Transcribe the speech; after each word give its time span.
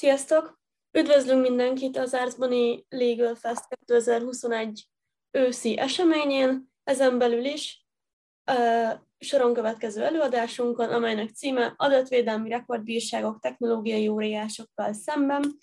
Sziasztok! 0.00 0.60
Üdvözlünk 0.98 1.42
mindenkit 1.48 1.96
az 1.96 2.14
Artsbani 2.14 2.84
Legal 2.88 3.34
Fest 3.34 3.68
2021 3.68 4.86
őszi 5.30 5.78
eseményén, 5.78 6.72
ezen 6.84 7.18
belül 7.18 7.44
is 7.44 7.86
uh, 8.52 8.92
soron 9.18 9.54
következő 9.54 10.02
előadásunkon, 10.02 10.88
amelynek 10.88 11.30
címe 11.30 11.74
Adatvédelmi 11.76 12.48
rekordbírságok 12.48 13.40
technológiai 13.40 14.08
óriásokkal 14.08 14.92
szemben, 14.92 15.58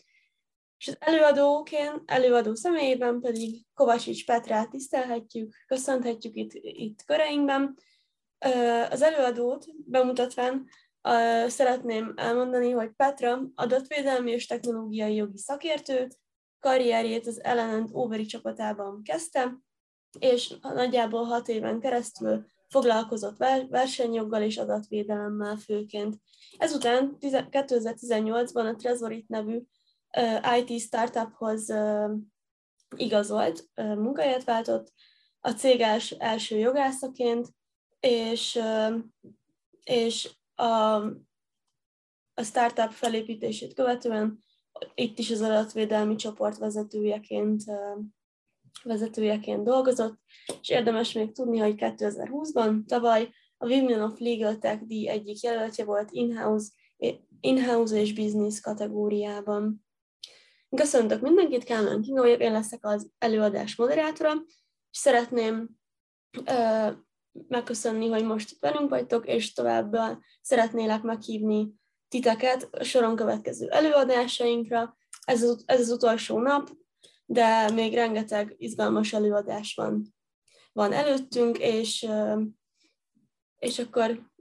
és 0.77 0.87
az 0.87 0.97
előadóként, 0.99 2.01
előadó 2.05 2.55
személyében 2.55 3.21
pedig 3.21 3.65
Kovasics 3.73 4.25
Petrát 4.25 4.69
tisztelhetjük, 4.69 5.55
köszönhetjük 5.67 6.35
itt, 6.35 6.51
itt 6.53 7.03
köreinkben. 7.05 7.77
Az 8.89 9.01
előadót 9.01 9.65
bemutatván 9.85 10.67
szeretném 11.47 12.13
elmondani, 12.15 12.71
hogy 12.71 12.91
Petra 12.95 13.41
adatvédelmi 13.55 14.31
és 14.31 14.45
technológiai 14.45 15.15
jogi 15.15 15.37
szakértő, 15.37 16.07
karrierjét 16.59 17.27
az 17.27 17.43
Ellen 17.43 17.89
Overi 17.91 18.25
csapatában 18.25 19.03
kezdte, 19.03 19.57
és 20.19 20.53
nagyjából 20.61 21.23
hat 21.23 21.47
éven 21.47 21.79
keresztül 21.79 22.45
foglalkozott 22.67 23.37
versenyjoggal 23.69 24.41
és 24.41 24.57
adatvédelemmel 24.57 25.55
főként. 25.55 26.15
Ezután 26.57 27.17
2018-ban 27.21 28.73
a 28.73 28.75
Trezorit 28.75 29.27
nevű 29.27 29.61
IT 30.59 30.79
startuphoz 30.81 31.73
igazolt, 32.95 33.69
munkahelyet 33.75 34.43
váltott, 34.43 34.93
a 35.39 35.51
cég 35.51 35.83
első 36.17 36.57
jogászaként, 36.57 37.47
és, 37.99 38.59
és 39.83 40.37
a, 40.57 40.95
a 42.33 42.43
startup 42.43 42.91
felépítését 42.91 43.73
követően 43.73 44.43
itt 44.95 45.19
is 45.19 45.31
az 45.31 45.41
adatvédelmi 45.41 46.15
csoport 46.15 46.57
vezetőjeként, 46.57 47.63
vezetőjeként 48.83 49.63
dolgozott, 49.63 50.19
és 50.61 50.69
érdemes 50.69 51.13
még 51.13 51.31
tudni, 51.31 51.57
hogy 51.57 51.73
2020-ban 51.77 52.85
tavaly 52.85 53.29
a 53.57 53.67
Women 53.67 54.01
of 54.01 54.19
Legal 54.19 54.57
Tech 54.57 54.83
díj 54.85 55.09
egyik 55.09 55.41
jelöltje 55.41 55.85
volt 55.85 56.11
in-house, 56.11 56.71
in-house 57.39 57.95
és 57.95 58.13
business 58.13 58.59
kategóriában. 58.59 59.85
Köszöntök 60.75 61.21
mindenkit, 61.21 61.63
Kálmán 61.63 62.05
vagyok, 62.07 62.41
én 62.41 62.51
leszek 62.51 62.85
az 62.85 63.09
előadás 63.17 63.75
moderátora, 63.75 64.33
és 64.91 64.97
szeretném 64.97 65.69
megköszönni, 67.47 68.09
hogy 68.09 68.25
most 68.25 68.51
itt 68.51 68.59
velünk 68.59 68.89
vagytok, 68.89 69.27
és 69.27 69.53
tovább 69.53 69.97
szeretnélek 70.41 71.01
meghívni 71.01 71.73
titeket 72.07 72.67
a 72.71 72.83
soron 72.83 73.15
következő 73.15 73.69
előadásainkra. 73.69 74.97
Ez 75.25 75.43
az, 75.43 75.63
ez 75.65 75.79
az 75.79 75.89
utolsó 75.89 76.39
nap, 76.39 76.69
de 77.25 77.71
még 77.71 77.93
rengeteg 77.93 78.55
izgalmas 78.57 79.13
előadás 79.13 79.73
van, 79.75 80.15
van 80.73 80.93
előttünk, 80.93 81.57
és, 81.57 82.07
és 83.59 83.79
akkor 83.79 84.31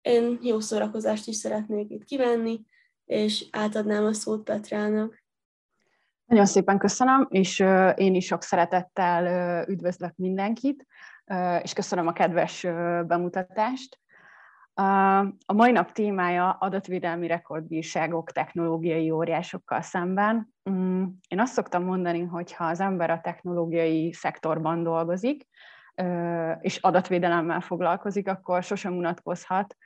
én 0.00 0.38
jó 0.42 0.60
szórakozást 0.60 1.26
is 1.26 1.36
szeretnék 1.36 1.90
itt 1.90 2.04
kivenni, 2.04 2.60
és 3.04 3.46
átadnám 3.50 4.04
a 4.04 4.12
szót 4.12 4.44
Petrának. 4.44 5.24
Nagyon 6.24 6.46
szépen 6.46 6.78
köszönöm, 6.78 7.26
és 7.30 7.58
én 7.94 8.14
is 8.14 8.26
sok 8.26 8.42
szeretettel 8.42 9.64
üdvözlök 9.68 10.12
mindenkit 10.16 10.86
és 11.62 11.72
köszönöm 11.72 12.06
a 12.06 12.12
kedves 12.12 12.62
bemutatást. 13.06 13.98
A 15.46 15.52
mai 15.52 15.72
nap 15.72 15.92
témája 15.92 16.50
adatvédelmi 16.50 17.26
rekordbírságok 17.26 18.30
technológiai 18.30 19.10
óriásokkal 19.10 19.80
szemben. 19.80 20.54
Mm, 20.70 21.04
én 21.28 21.40
azt 21.40 21.52
szoktam 21.52 21.84
mondani, 21.84 22.22
hogy 22.22 22.52
ha 22.52 22.64
az 22.64 22.80
ember 22.80 23.10
a 23.10 23.20
technológiai 23.20 24.12
szektorban 24.12 24.82
dolgozik, 24.82 25.48
és 26.60 26.76
adatvédelemmel 26.76 27.60
foglalkozik, 27.60 28.28
akkor 28.28 28.62
sosem 28.62 28.96
unatkozhat, 28.96 29.76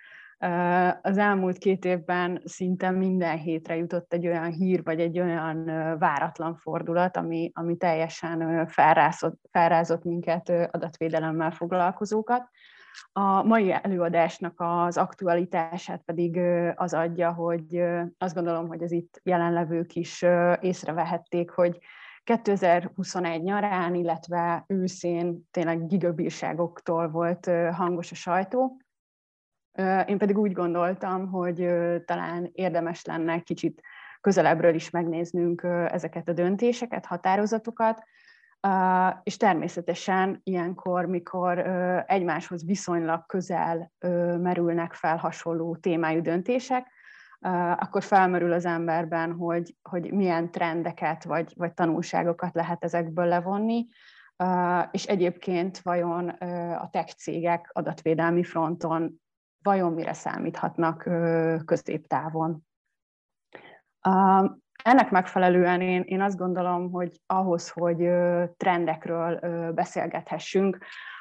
az 1.03 1.19
elmúlt 1.19 1.59
két 1.59 1.85
évben 1.85 2.43
szinte 2.45 2.91
minden 2.91 3.39
hétre 3.39 3.77
jutott 3.77 4.13
egy 4.13 4.27
olyan 4.27 4.51
hír, 4.51 4.83
vagy 4.83 5.01
egy 5.01 5.21
olyan 5.21 5.65
váratlan 5.99 6.57
fordulat, 6.57 7.17
ami, 7.17 7.51
ami 7.55 7.77
teljesen 7.77 8.67
felrázott, 8.67 9.41
felrázott 9.51 10.05
minket 10.05 10.49
adatvédelemmel 10.49 11.51
foglalkozókat. 11.51 12.49
A 13.13 13.43
mai 13.43 13.73
előadásnak 13.83 14.55
az 14.57 14.97
aktualitását 14.97 16.03
pedig 16.05 16.41
az 16.75 16.95
adja, 16.95 17.33
hogy 17.33 17.85
azt 18.19 18.35
gondolom, 18.35 18.69
hogy 18.69 18.83
az 18.83 18.93
itt 18.93 19.21
jelenlevők 19.23 19.95
is 19.95 20.25
észrevehették, 20.61 21.51
hogy 21.51 21.79
2021 22.25 23.43
nyarán, 23.43 23.95
illetve 23.95 24.65
őszén 24.67 25.49
tényleg 25.51 25.87
gigabírságoktól 25.87 27.09
volt 27.09 27.51
hangos 27.73 28.11
a 28.11 28.15
sajtó, 28.15 28.77
én 30.07 30.19
pedig 30.19 30.39
úgy 30.39 30.53
gondoltam, 30.53 31.31
hogy 31.31 31.69
talán 32.05 32.51
érdemes 32.53 33.05
lenne 33.05 33.41
kicsit 33.41 33.81
közelebbről 34.21 34.75
is 34.75 34.91
megnéznünk 34.91 35.63
ezeket 35.91 36.29
a 36.29 36.33
döntéseket, 36.33 37.07
határozatokat, 37.07 38.03
és 39.23 39.37
természetesen 39.37 40.41
ilyenkor, 40.43 41.07
mikor 41.07 41.59
egymáshoz 42.07 42.65
viszonylag 42.65 43.27
közel 43.27 43.93
merülnek 44.39 44.93
fel 44.93 45.17
hasonló 45.17 45.77
témájú 45.77 46.21
döntések, 46.21 46.87
akkor 47.77 48.03
felmerül 48.03 48.53
az 48.53 48.65
emberben, 48.65 49.33
hogy, 49.33 49.77
hogy 49.83 50.13
milyen 50.13 50.51
trendeket 50.51 51.25
vagy, 51.25 51.53
vagy 51.57 51.73
tanulságokat 51.73 52.55
lehet 52.55 52.85
ezekből 52.85 53.27
levonni, 53.27 53.87
és 54.91 55.05
egyébként 55.05 55.79
vajon 55.79 56.29
a 56.79 56.89
tech 56.91 57.15
cégek 57.15 57.71
adatvédelmi 57.73 58.45
fronton 58.45 59.23
vajon 59.65 59.93
mire 59.93 60.13
számíthatnak 60.13 61.03
középtávon. 61.65 62.67
Ennek 64.83 65.11
megfelelően 65.11 65.81
én, 65.81 66.03
én 66.07 66.21
azt 66.21 66.37
gondolom, 66.37 66.91
hogy 66.91 67.21
ahhoz, 67.27 67.69
hogy 67.69 68.09
trendekről 68.57 69.41
beszélgethessünk, 69.73 70.79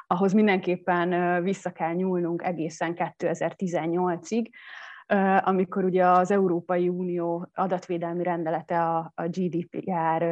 ahhoz 0.07 0.33
mindenképpen 0.33 1.43
vissza 1.43 1.71
kell 1.71 1.93
nyúlnunk 1.93 2.43
egészen 2.43 2.93
2018-ig, 3.17 4.49
amikor 5.39 5.83
ugye 5.83 6.07
az 6.07 6.31
Európai 6.31 6.89
Unió 6.89 7.49
adatvédelmi 7.53 8.23
rendelete 8.23 8.81
a, 8.81 9.13
GDPR 9.15 10.23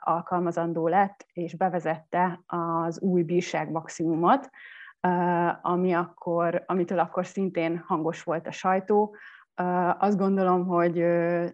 alkalmazandó 0.00 0.88
lett, 0.88 1.26
és 1.32 1.56
bevezette 1.56 2.40
az 2.46 3.00
új 3.00 3.22
bírság 3.22 3.70
maximumot, 3.70 4.50
ami 5.62 5.92
akkor, 5.92 6.62
amitől 6.66 6.98
akkor 6.98 7.26
szintén 7.26 7.82
hangos 7.86 8.22
volt 8.22 8.46
a 8.46 8.50
sajtó. 8.50 9.16
Azt 9.98 10.18
gondolom, 10.18 10.66
hogy 10.66 11.02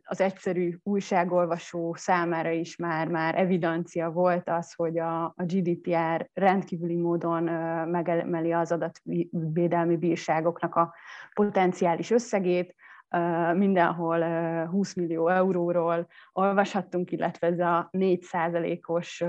az 0.04 0.20
egyszerű 0.20 0.76
újságolvasó 0.82 1.94
számára 1.94 2.50
is 2.50 2.76
már, 2.76 3.08
már 3.08 3.38
evidencia 3.38 4.10
volt 4.10 4.48
az, 4.48 4.72
hogy 4.72 4.98
a, 4.98 5.24
a 5.24 5.34
GDPR 5.36 6.30
rendkívüli 6.32 6.96
módon 6.96 7.42
megemeli 7.88 8.52
az 8.52 8.72
adatvédelmi 8.72 9.96
bírságoknak 9.96 10.74
a 10.74 10.94
potenciális 11.34 12.10
összegét, 12.10 12.74
mindenhol 13.54 14.24
20 14.66 14.94
millió 14.94 15.28
euróról 15.28 16.06
olvashattunk, 16.32 17.10
illetve 17.10 17.46
ez 17.46 17.58
a 17.58 17.88
4 17.90 18.26
os 18.86 19.24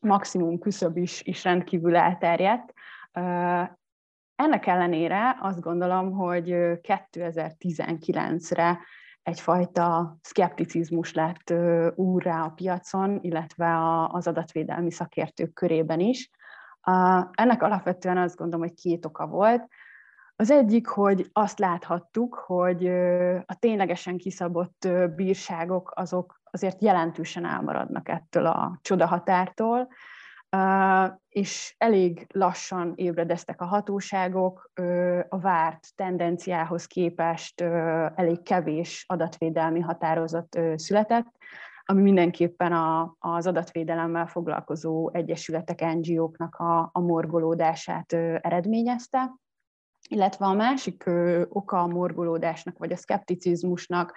maximum 0.00 0.58
küszöb 0.58 0.96
is, 0.96 1.22
is 1.22 1.44
rendkívül 1.44 1.96
elterjedt. 1.96 2.72
Ennek 4.34 4.66
ellenére 4.66 5.36
azt 5.40 5.60
gondolom, 5.60 6.12
hogy 6.12 6.48
2019-re 6.48 8.78
egyfajta 9.22 10.16
szkepticizmus 10.22 11.12
lett 11.12 11.54
úrrá 11.94 12.42
a 12.42 12.50
piacon, 12.50 13.18
illetve 13.20 13.76
az 14.06 14.26
adatvédelmi 14.26 14.90
szakértők 14.90 15.52
körében 15.52 16.00
is. 16.00 16.30
Ennek 17.30 17.62
alapvetően 17.62 18.18
azt 18.18 18.36
gondolom, 18.36 18.66
hogy 18.66 18.74
két 18.74 19.04
oka 19.04 19.26
volt. 19.26 19.68
Az 20.36 20.50
egyik, 20.50 20.86
hogy 20.86 21.28
azt 21.32 21.58
láthattuk, 21.58 22.34
hogy 22.34 22.86
a 23.46 23.56
ténylegesen 23.58 24.16
kiszabott 24.16 24.88
bírságok 25.16 25.92
azok 25.94 26.40
azért 26.50 26.82
jelentősen 26.82 27.44
elmaradnak 27.44 28.08
ettől 28.08 28.46
a 28.46 28.78
csodahatártól, 28.82 29.88
és 31.28 31.74
elég 31.78 32.26
lassan 32.32 32.92
ébredeztek 32.96 33.60
a 33.60 33.64
hatóságok, 33.64 34.70
a 35.28 35.38
várt 35.38 35.94
tendenciához 35.94 36.86
képest 36.86 37.60
elég 38.14 38.42
kevés 38.42 39.04
adatvédelmi 39.08 39.80
határozat 39.80 40.58
született, 40.74 41.36
ami 41.84 42.02
mindenképpen 42.02 42.72
a, 42.72 43.14
az 43.18 43.46
adatvédelemmel 43.46 44.26
foglalkozó 44.26 45.10
egyesületek, 45.12 45.80
NGO-knak 45.94 46.54
a, 46.54 46.90
a 46.92 47.00
morgolódását 47.00 48.12
eredményezte. 48.40 49.34
Illetve 50.08 50.46
a 50.46 50.52
másik 50.52 51.04
oka 51.48 51.82
a 51.82 51.86
morgolódásnak, 51.86 52.78
vagy 52.78 52.92
a 52.92 52.96
szkepticizmusnak 52.96 54.16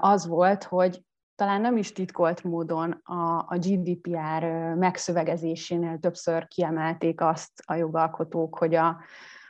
az 0.00 0.26
volt, 0.26 0.64
hogy 0.64 1.02
talán 1.34 1.60
nem 1.60 1.76
is 1.76 1.92
titkolt 1.92 2.44
módon 2.44 2.90
a, 2.90 3.38
a 3.48 3.58
GDPR 3.58 4.44
megszövegezésénél 4.74 5.98
többször 5.98 6.48
kiemelték 6.48 7.20
azt 7.20 7.62
a 7.66 7.74
jogalkotók, 7.74 8.58
hogy 8.58 8.74
a, 8.74 8.96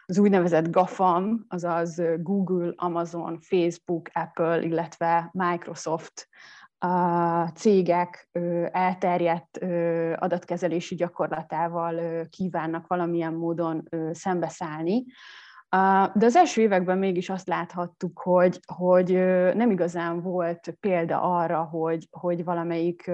az 0.07 0.19
úgynevezett 0.19 0.71
GAFAM, 0.71 1.45
azaz 1.49 2.03
Google, 2.19 2.73
Amazon, 2.77 3.39
Facebook, 3.41 4.11
Apple, 4.13 4.63
illetve 4.63 5.31
Microsoft 5.33 6.29
a 6.79 7.47
cégek 7.55 8.29
elterjedt 8.71 9.57
adatkezelési 10.17 10.95
gyakorlatával 10.95 12.27
kívánnak 12.31 12.87
valamilyen 12.87 13.35
módon 13.35 13.89
szembeszállni, 14.13 15.05
de 16.15 16.25
az 16.27 16.37
első 16.37 16.61
években 16.61 16.99
mégis 16.99 17.31
azt 17.31 17.49
láthattuk, 17.49 18.19
hogy, 18.19 18.61
hogy 18.77 19.13
nem 19.55 19.71
igazán 19.71 20.23
volt 20.23 20.77
példa 20.81 21.21
arra, 21.21 21.63
hogy, 21.63 22.09
hogy 22.11 22.45
valamelyik 22.45 23.11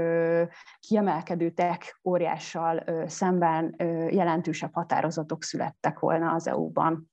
kiemelkedő 0.79 1.51
tech 1.51 1.97
óriással 2.05 2.85
szemben 3.07 3.75
jelentősebb 4.11 4.71
határozatok 4.73 5.43
születtek 5.43 5.99
volna 5.99 6.33
az 6.33 6.47
EU-ban. 6.47 7.11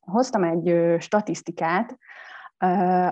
Hoztam 0.00 0.44
egy 0.44 0.96
statisztikát, 0.98 1.98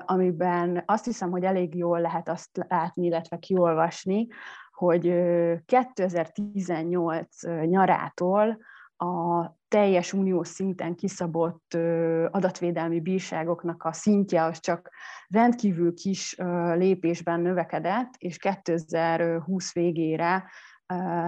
amiben 0.04 0.82
azt 0.86 1.04
hiszem, 1.04 1.30
hogy 1.30 1.44
elég 1.44 1.74
jól 1.74 2.00
lehet 2.00 2.28
azt 2.28 2.64
látni, 2.68 3.06
illetve 3.06 3.38
kiolvasni, 3.38 4.26
hogy 4.70 5.02
2018 5.64 7.46
nyarától 7.66 8.58
a 8.98 9.56
teljes 9.68 10.12
uniós 10.12 10.48
szinten 10.48 10.94
kiszabott 10.94 11.74
adatvédelmi 12.30 13.00
bírságoknak 13.00 13.84
a 13.84 13.92
szintje 13.92 14.44
az 14.44 14.60
csak 14.60 14.90
rendkívül 15.28 15.94
kis 15.94 16.36
lépésben 16.74 17.40
növekedett, 17.40 18.14
és 18.18 18.36
2020 18.36 19.72
végére 19.72 20.44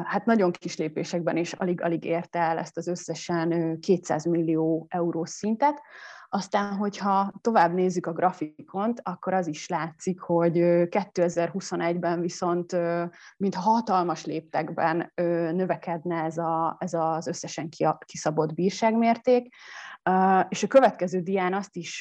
hát 0.04 0.24
nagyon 0.24 0.50
kis 0.50 0.76
lépésekben 0.76 1.36
is 1.36 1.52
alig-alig 1.52 2.04
érte 2.04 2.38
el 2.38 2.58
ezt 2.58 2.76
az 2.76 2.86
összesen 2.86 3.78
200 3.80 4.24
millió 4.24 4.86
eurós 4.88 5.30
szintet, 5.30 5.82
aztán, 6.32 6.76
hogyha 6.76 7.32
tovább 7.40 7.72
nézzük 7.72 8.06
a 8.06 8.12
grafikont, 8.12 9.00
akkor 9.02 9.34
az 9.34 9.46
is 9.46 9.68
látszik, 9.68 10.20
hogy 10.20 10.52
2021-ben 10.56 12.20
viszont 12.20 12.76
mint 13.36 13.54
hatalmas 13.54 14.24
léptekben 14.24 15.12
növekedne 15.54 16.22
ez, 16.22 16.38
a, 16.38 16.76
ez 16.78 16.94
az 16.94 17.26
összesen 17.26 17.68
kiszabott 18.06 18.54
bírságmérték. 18.54 19.54
És 20.48 20.62
a 20.62 20.66
következő 20.68 21.20
dián 21.20 21.54
azt 21.54 21.76
is 21.76 22.00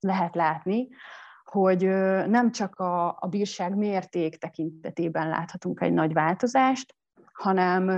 lehet 0.00 0.34
látni, 0.34 0.88
hogy 1.44 1.82
nem 2.28 2.52
csak 2.52 2.78
a, 2.78 3.16
a 3.20 3.26
bírság 3.30 3.76
mérték 3.76 4.38
tekintetében 4.38 5.28
láthatunk 5.28 5.80
egy 5.80 5.92
nagy 5.92 6.12
változást, 6.12 6.97
hanem 7.38 7.88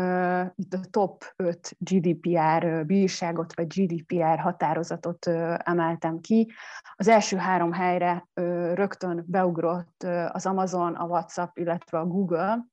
a 0.70 0.80
top 0.90 1.24
5 1.36 1.76
GDPR 1.78 2.86
bírságot 2.86 3.54
vagy 3.54 3.66
GDPR 3.66 4.38
határozatot 4.38 5.26
emeltem 5.56 6.20
ki. 6.20 6.52
Az 6.94 7.08
első 7.08 7.36
három 7.36 7.72
helyre 7.72 8.28
rögtön 8.74 9.24
beugrott 9.26 10.06
az 10.28 10.46
Amazon, 10.46 10.94
a 10.94 11.04
WhatsApp, 11.04 11.56
illetve 11.56 11.98
a 11.98 12.06
Google, 12.06 12.66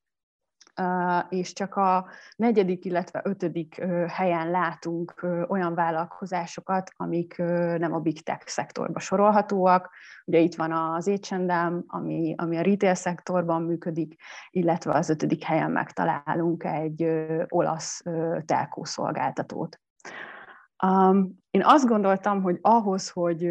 és 1.29 1.53
csak 1.53 1.75
a 1.75 2.07
negyedik, 2.35 2.85
illetve 2.85 3.21
ötödik 3.24 3.81
helyen 4.07 4.51
látunk 4.51 5.25
olyan 5.47 5.75
vállalkozásokat, 5.75 6.91
amik 6.95 7.38
nem 7.77 7.94
a 7.94 8.00
big 8.00 8.24
tech 8.24 8.47
szektorba 8.47 9.00
sorolhatóak. 9.00 9.89
Ugye 10.25 10.39
itt 10.39 10.56
van 10.56 10.71
az 10.71 11.12
H&M, 11.21 11.83
ami, 11.88 12.35
ami 12.38 12.57
a 12.57 12.62
retail 12.62 12.94
szektorban 12.94 13.62
működik, 13.62 14.15
illetve 14.50 14.94
az 14.94 15.09
ötödik 15.09 15.44
helyen 15.44 15.71
megtalálunk 15.71 16.63
egy 16.63 17.09
olasz 17.47 18.03
telkó 18.45 18.83
szolgáltatót. 18.83 19.79
Um, 20.85 21.45
én 21.50 21.63
azt 21.65 21.88
gondoltam, 21.88 22.41
hogy 22.41 22.57
ahhoz, 22.62 23.09
hogy 23.09 23.50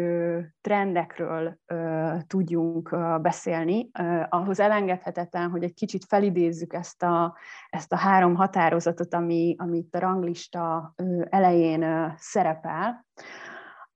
trendekről 0.61 1.59
uh, 1.73 2.21
tudjunk 2.27 2.91
uh, 2.91 3.21
beszélni, 3.21 3.89
uh, 3.99 4.23
ahhoz 4.29 4.59
elengedhetetlen, 4.59 5.49
hogy 5.49 5.63
egy 5.63 5.73
kicsit 5.73 6.05
felidézzük 6.05 6.73
ezt 6.73 7.03
a, 7.03 7.35
ezt 7.69 7.93
a 7.93 7.97
három 7.97 8.35
határozatot, 8.35 9.13
ami, 9.13 9.55
ami 9.57 9.77
itt 9.77 9.95
a 9.95 9.99
ranglista 9.99 10.93
uh, 10.97 11.25
elején 11.29 11.83
uh, 11.83 12.11
szerepel. 12.17 13.05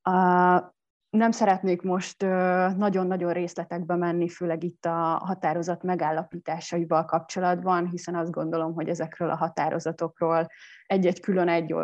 Uh, 0.09 0.61
nem 1.11 1.31
szeretnék 1.31 1.81
most 1.81 2.21
nagyon-nagyon 2.77 3.33
részletekbe 3.33 3.95
menni, 3.95 4.29
főleg 4.29 4.63
itt 4.63 4.85
a 4.85 5.21
határozat 5.25 5.83
megállapításaival 5.83 7.05
kapcsolatban, 7.05 7.87
hiszen 7.87 8.15
azt 8.15 8.31
gondolom, 8.31 8.73
hogy 8.73 8.89
ezekről 8.89 9.29
a 9.29 9.35
határozatokról 9.35 10.47
egy-egy 10.85 11.19
külön 11.19 11.47
egy 11.47 11.75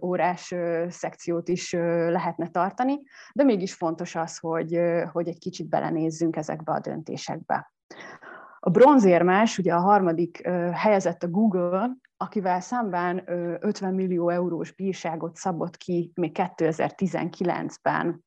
órás 0.00 0.54
szekciót 0.88 1.48
is 1.48 1.72
lehetne 2.08 2.48
tartani, 2.48 3.02
de 3.32 3.44
mégis 3.44 3.74
fontos 3.74 4.14
az, 4.14 4.38
hogy, 4.38 4.80
hogy 5.12 5.28
egy 5.28 5.38
kicsit 5.38 5.68
belenézzünk 5.68 6.36
ezekbe 6.36 6.72
a 6.72 6.80
döntésekbe. 6.80 7.72
A 8.60 8.70
bronzérmás, 8.70 9.58
ugye 9.58 9.74
a 9.74 9.80
harmadik 9.80 10.46
helyezett 10.72 11.22
a 11.22 11.28
Google, 11.28 11.90
akivel 12.16 12.60
szemben 12.60 13.22
50 13.60 13.94
millió 13.94 14.28
eurós 14.28 14.72
bírságot 14.72 15.36
szabott 15.36 15.76
ki 15.76 16.12
még 16.14 16.36
2019-ben 16.38 18.24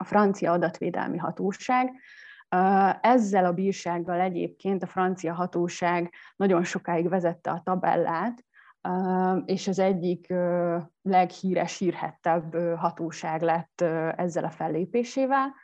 a 0.00 0.04
francia 0.04 0.52
adatvédelmi 0.52 1.18
hatóság. 1.18 1.92
Ezzel 3.00 3.44
a 3.44 3.52
bírsággal 3.52 4.20
egyébként 4.20 4.82
a 4.82 4.86
francia 4.86 5.34
hatóság 5.34 6.12
nagyon 6.36 6.64
sokáig 6.64 7.08
vezette 7.08 7.50
a 7.50 7.60
tabellát, 7.64 8.44
és 9.44 9.68
az 9.68 9.78
egyik 9.78 10.34
leghíres, 11.02 11.78
hírhettebb 11.78 12.56
hatóság 12.76 13.42
lett 13.42 13.80
ezzel 14.16 14.44
a 14.44 14.50
fellépésével. 14.50 15.54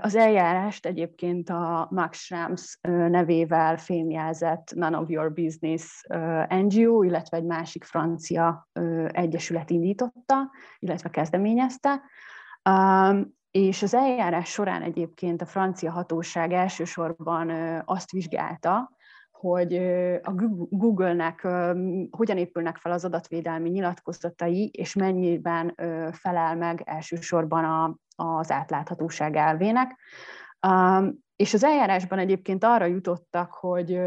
Az 0.00 0.14
eljárást 0.14 0.86
egyébként 0.86 1.48
a 1.50 1.88
Max 1.90 2.18
Schrems 2.18 2.78
nevével 2.82 3.76
fémjelzett 3.76 4.72
None 4.74 4.98
of 4.98 5.08
Your 5.08 5.32
Business 5.32 6.02
NGO, 6.48 7.02
illetve 7.02 7.36
egy 7.36 7.44
másik 7.44 7.84
francia 7.84 8.68
egyesület 9.08 9.70
indította, 9.70 10.50
illetve 10.78 11.10
kezdeményezte 11.10 12.02
és 13.50 13.82
az 13.82 13.94
eljárás 13.94 14.48
során 14.48 14.82
egyébként 14.82 15.42
a 15.42 15.46
francia 15.46 15.90
hatóság 15.90 16.52
elsősorban 16.52 17.50
azt 17.84 18.10
vizsgálta, 18.10 18.90
hogy 19.30 19.74
a 20.22 20.32
Google-nek 20.68 21.40
hogyan 22.10 22.36
épülnek 22.36 22.76
fel 22.76 22.92
az 22.92 23.04
adatvédelmi 23.04 23.68
nyilatkozatai, 23.68 24.70
és 24.72 24.94
mennyiben 24.94 25.74
felel 26.12 26.56
meg 26.56 26.82
elsősorban 26.84 27.98
az 28.16 28.50
átláthatóság 28.50 29.36
elvének. 29.36 29.98
És 31.36 31.54
az 31.54 31.64
eljárásban 31.64 32.18
egyébként 32.18 32.64
arra 32.64 32.84
jutottak, 32.84 33.52
hogy 33.52 34.00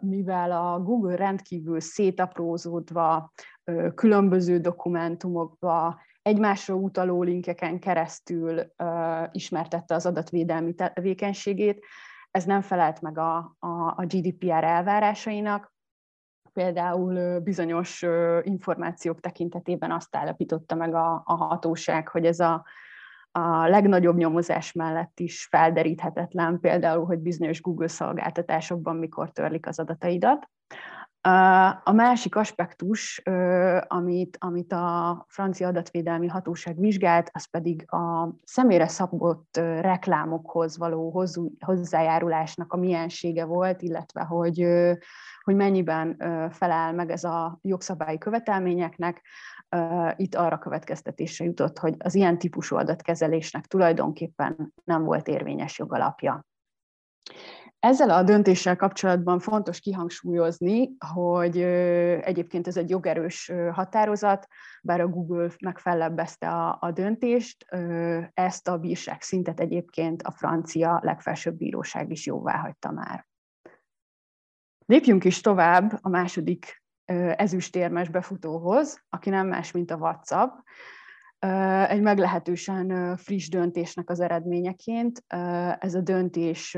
mivel 0.00 0.52
a 0.52 0.80
Google 0.80 1.16
rendkívül 1.16 1.80
szétaprózódva, 1.80 3.32
különböző 3.94 4.58
dokumentumokba, 4.58 6.00
egymásra 6.22 6.74
utaló 6.74 7.22
linkeken 7.22 7.78
keresztül 7.78 8.72
uh, 8.78 9.28
ismertette 9.32 9.94
az 9.94 10.06
adatvédelmi 10.06 10.74
tevékenységét. 10.74 11.84
Ez 12.30 12.44
nem 12.44 12.60
felelt 12.60 13.00
meg 13.00 13.18
a, 13.18 13.36
a, 13.58 13.68
a 13.96 14.04
GDPR 14.06 14.64
elvárásainak. 14.64 15.72
Például 16.52 17.40
bizonyos 17.40 18.04
információk 18.42 19.20
tekintetében 19.20 19.92
azt 19.92 20.16
állapította 20.16 20.74
meg 20.74 20.94
a, 20.94 21.22
a 21.24 21.34
hatóság, 21.34 22.08
hogy 22.08 22.26
ez 22.26 22.40
a, 22.40 22.64
a 23.30 23.68
legnagyobb 23.68 24.16
nyomozás 24.16 24.72
mellett 24.72 25.20
is 25.20 25.46
felderíthetetlen, 25.50 26.60
például, 26.60 27.04
hogy 27.04 27.18
bizonyos 27.18 27.60
Google 27.60 27.88
szolgáltatásokban 27.88 28.96
mikor 28.96 29.30
törlik 29.30 29.66
az 29.66 29.78
adataidat. 29.78 30.48
A 31.84 31.92
másik 31.92 32.36
aspektus, 32.36 33.22
amit, 33.86 34.36
amit 34.40 34.72
a 34.72 35.24
francia 35.28 35.68
adatvédelmi 35.68 36.26
hatóság 36.26 36.78
vizsgált, 36.80 37.30
az 37.32 37.44
pedig 37.44 37.92
a 37.92 38.34
személyre 38.44 38.88
szabott 38.88 39.56
reklámokhoz 39.56 40.78
való 40.78 41.24
hozzájárulásnak 41.60 42.72
a 42.72 42.76
miensége 42.76 43.44
volt, 43.44 43.82
illetve 43.82 44.22
hogy, 44.22 44.66
hogy 45.42 45.54
mennyiben 45.54 46.16
felel 46.50 46.92
meg 46.92 47.10
ez 47.10 47.24
a 47.24 47.58
jogszabályi 47.62 48.18
követelményeknek. 48.18 49.22
Itt 50.16 50.34
arra 50.34 50.58
következtetésre 50.58 51.44
jutott, 51.44 51.78
hogy 51.78 51.94
az 51.98 52.14
ilyen 52.14 52.38
típusú 52.38 52.76
adatkezelésnek 52.76 53.66
tulajdonképpen 53.66 54.72
nem 54.84 55.04
volt 55.04 55.28
érvényes 55.28 55.78
jogalapja. 55.78 56.44
Ezzel 57.82 58.10
a 58.10 58.22
döntéssel 58.22 58.76
kapcsolatban 58.76 59.38
fontos 59.38 59.80
kihangsúlyozni, 59.80 60.96
hogy 61.14 61.60
egyébként 62.22 62.66
ez 62.66 62.76
egy 62.76 62.90
jogerős 62.90 63.52
határozat, 63.72 64.46
bár 64.82 65.00
a 65.00 65.08
Google 65.08 65.50
megfellebbezte 65.60 66.48
a, 66.48 66.76
a 66.80 66.90
döntést, 66.90 67.66
ezt 68.34 68.68
a 68.68 68.78
bírság 68.78 69.22
szintet 69.22 69.60
egyébként 69.60 70.22
a 70.22 70.30
francia 70.30 71.00
legfelsőbb 71.02 71.56
bíróság 71.56 72.10
is 72.10 72.26
jóvá 72.26 72.56
hagyta 72.56 72.90
már. 72.90 73.26
Lépjünk 74.86 75.24
is 75.24 75.40
tovább 75.40 75.98
a 76.00 76.08
második 76.08 76.82
ezüstérmes 77.36 78.08
befutóhoz, 78.08 79.04
aki 79.08 79.30
nem 79.30 79.46
más, 79.46 79.70
mint 79.70 79.90
a 79.90 79.96
WhatsApp, 79.96 80.58
egy 81.88 82.00
meglehetősen 82.00 83.16
friss 83.16 83.48
döntésnek 83.48 84.10
az 84.10 84.20
eredményeként. 84.20 85.24
Ez 85.78 85.94
a 85.94 86.00
döntés 86.00 86.74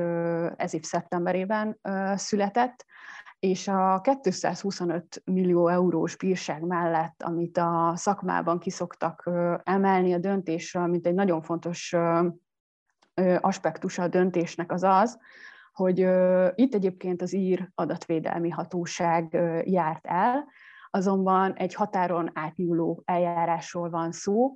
ez 0.56 0.74
év 0.74 0.82
szeptemberében 0.82 1.78
született, 2.14 2.84
és 3.38 3.68
a 3.68 4.00
225 4.20 5.22
millió 5.24 5.68
eurós 5.68 6.16
bírság 6.16 6.62
mellett, 6.62 7.22
amit 7.22 7.58
a 7.58 7.92
szakmában 7.96 8.58
kiszoktak 8.58 9.30
emelni 9.62 10.12
a 10.12 10.18
döntésről, 10.18 10.86
mint 10.86 11.06
egy 11.06 11.14
nagyon 11.14 11.42
fontos 11.42 11.94
aspektusa 13.40 14.02
a 14.02 14.08
döntésnek 14.08 14.72
az 14.72 14.82
az, 14.82 15.18
hogy 15.72 15.98
itt 16.54 16.74
egyébként 16.74 17.22
az 17.22 17.34
ír 17.34 17.70
adatvédelmi 17.74 18.50
hatóság 18.50 19.32
járt 19.64 20.06
el, 20.06 20.44
azonban 20.94 21.52
egy 21.52 21.74
határon 21.74 22.30
átnyúló 22.34 23.02
eljárásról 23.04 23.90
van 23.90 24.12
szó, 24.12 24.52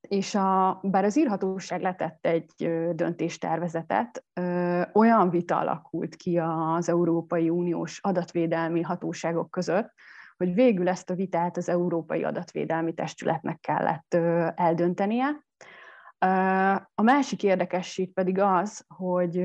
és 0.00 0.34
a, 0.34 0.80
bár 0.82 1.04
az 1.04 1.18
írhatóság 1.18 1.80
letett 1.80 2.26
egy 2.26 2.52
döntéstervezetet, 2.94 4.24
olyan 4.92 5.30
vita 5.30 5.58
alakult 5.58 6.16
ki 6.16 6.38
az 6.38 6.88
Európai 6.88 7.50
Uniós 7.50 7.98
adatvédelmi 8.02 8.80
hatóságok 8.80 9.50
között, 9.50 9.92
hogy 10.36 10.54
végül 10.54 10.88
ezt 10.88 11.10
a 11.10 11.14
vitát 11.14 11.56
az 11.56 11.68
Európai 11.68 12.24
Adatvédelmi 12.24 12.94
Testületnek 12.94 13.60
kellett 13.60 14.14
eldöntenie, 14.54 15.44
a 16.94 17.02
másik 17.02 17.42
érdekesség 17.42 18.12
pedig 18.12 18.38
az, 18.38 18.84
hogy 18.88 19.36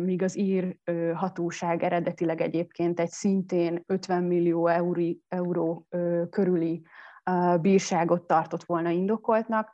míg 0.00 0.22
az 0.22 0.38
ír 0.38 0.76
hatóság 1.14 1.82
eredetileg 1.82 2.40
egyébként 2.40 3.00
egy 3.00 3.10
szintén 3.10 3.82
50 3.86 4.22
millió 4.22 4.66
euró, 4.66 5.16
euró 5.28 5.86
körüli 6.30 6.82
bírságot 7.60 8.26
tartott 8.26 8.64
volna 8.64 8.90
indokoltnak, 8.90 9.70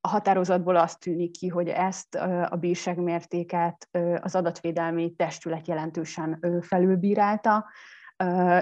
a 0.00 0.08
határozatból 0.08 0.76
azt 0.76 1.00
tűnik 1.00 1.30
ki, 1.30 1.48
hogy 1.48 1.68
ezt 1.68 2.14
a 2.48 2.56
bírság 2.60 2.98
mértéket 2.98 3.88
az 4.20 4.34
adatvédelmi 4.34 5.14
testület 5.14 5.68
jelentősen 5.68 6.44
felülbírálta, 6.60 7.66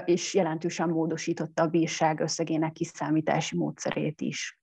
és 0.05 0.33
jelentősen 0.33 0.89
módosította 0.89 1.61
a 1.61 1.67
bírság 1.67 2.19
összegének 2.19 2.71
kiszámítási 2.71 3.57
módszerét 3.57 4.21
is. 4.21 4.58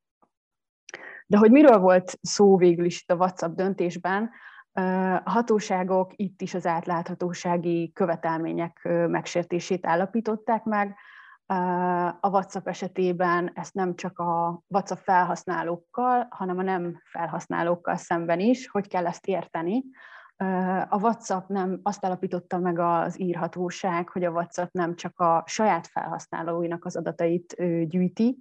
De 1.26 1.38
hogy 1.38 1.50
miről 1.50 1.78
volt 1.78 2.18
szó 2.22 2.56
végül 2.56 2.84
is 2.84 3.02
itt 3.02 3.10
a 3.10 3.14
WhatsApp 3.14 3.54
döntésben, 3.54 4.30
a 5.24 5.30
hatóságok 5.30 6.12
itt 6.16 6.40
is 6.40 6.54
az 6.54 6.66
átláthatósági 6.66 7.92
követelmények 7.92 8.80
megsértését 9.08 9.86
állapították 9.86 10.64
meg. 10.64 10.96
A 12.20 12.28
WhatsApp 12.28 12.68
esetében 12.68 13.50
ezt 13.54 13.74
nem 13.74 13.94
csak 13.94 14.18
a 14.18 14.62
WhatsApp 14.68 14.98
felhasználókkal, 14.98 16.26
hanem 16.30 16.58
a 16.58 16.62
nem 16.62 17.00
felhasználókkal 17.04 17.96
szemben 17.96 18.40
is, 18.40 18.68
hogy 18.68 18.88
kell 18.88 19.06
ezt 19.06 19.26
érteni. 19.26 19.84
A 20.88 20.98
WhatsApp 21.00 21.48
nem 21.48 21.80
azt 21.82 22.04
állapította 22.04 22.58
meg 22.58 22.78
az 22.78 23.20
írhatóság, 23.20 24.08
hogy 24.08 24.24
a 24.24 24.30
WhatsApp 24.30 24.72
nem 24.72 24.94
csak 24.94 25.20
a 25.20 25.42
saját 25.46 25.86
felhasználóinak 25.86 26.84
az 26.84 26.96
adatait 26.96 27.56
gyűjti, 27.88 28.40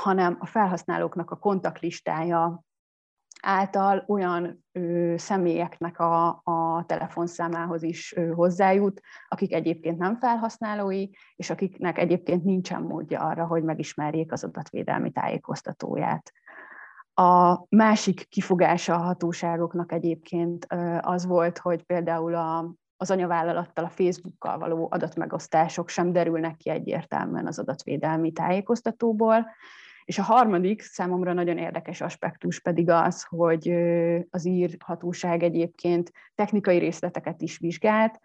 hanem 0.00 0.36
a 0.40 0.46
felhasználóknak 0.46 1.30
a 1.30 1.36
kontaktlistája 1.36 2.64
által 3.42 4.04
olyan 4.06 4.64
ö, 4.72 5.14
személyeknek 5.16 5.98
a, 5.98 6.26
a 6.44 6.84
telefonszámához 6.86 7.82
is 7.82 8.16
ö, 8.16 8.32
hozzájut, 8.32 9.00
akik 9.28 9.52
egyébként 9.52 9.98
nem 9.98 10.18
felhasználói, 10.18 11.08
és 11.36 11.50
akiknek 11.50 11.98
egyébként 11.98 12.44
nincsen 12.44 12.82
módja 12.82 13.20
arra, 13.20 13.46
hogy 13.46 13.62
megismerjék 13.62 14.32
az 14.32 14.44
adatvédelmi 14.44 15.10
tájékoztatóját. 15.10 16.32
A 17.14 17.64
másik 17.68 18.28
kifogása 18.28 18.94
a 18.94 19.02
hatóságoknak 19.02 19.92
egyébként 19.92 20.66
az 21.00 21.26
volt, 21.26 21.58
hogy 21.58 21.82
például 21.82 22.34
a, 22.34 22.74
az 22.96 23.10
anyavállalattal, 23.10 23.84
a 23.84 23.88
Facebookkal 23.88 24.58
való 24.58 24.88
adatmegosztások 24.90 25.88
sem 25.88 26.12
derülnek 26.12 26.56
ki 26.56 26.70
egyértelműen 26.70 27.46
az 27.46 27.58
adatvédelmi 27.58 28.32
tájékoztatóból, 28.32 29.46
és 30.08 30.18
a 30.18 30.22
harmadik 30.22 30.82
számomra 30.82 31.32
nagyon 31.32 31.58
érdekes 31.58 32.00
aspektus 32.00 32.60
pedig 32.60 32.90
az, 32.90 33.22
hogy 33.22 33.68
az 34.30 34.46
ír 34.46 34.76
hatóság 34.84 35.42
egyébként 35.42 36.12
technikai 36.34 36.78
részleteket 36.78 37.42
is 37.42 37.58
vizsgált, 37.58 38.20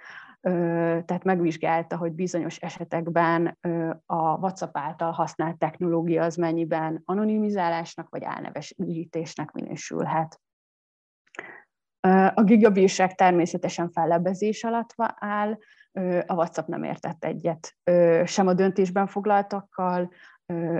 tehát 1.05 1.23
megvizsgálta, 1.23 1.97
hogy 1.97 2.11
bizonyos 2.11 2.57
esetekben 2.57 3.57
a 4.05 4.37
WhatsApp 4.37 4.77
által 4.77 5.11
használt 5.11 5.57
technológia 5.57 6.23
az 6.23 6.35
mennyiben 6.35 7.01
anonimizálásnak 7.05 8.09
vagy 8.09 8.23
álnevesítésnek 8.23 9.51
minősülhet. 9.51 10.41
A 12.33 12.43
gigabírság 12.43 13.15
természetesen 13.15 13.89
fellebbezés 13.89 14.63
alatt 14.63 14.93
áll, 15.15 15.57
a 16.25 16.33
WhatsApp 16.33 16.67
nem 16.67 16.83
értett 16.83 17.23
egyet 17.23 17.75
sem 18.25 18.47
a 18.47 18.53
döntésben 18.53 19.07
foglaltakkal, 19.07 20.11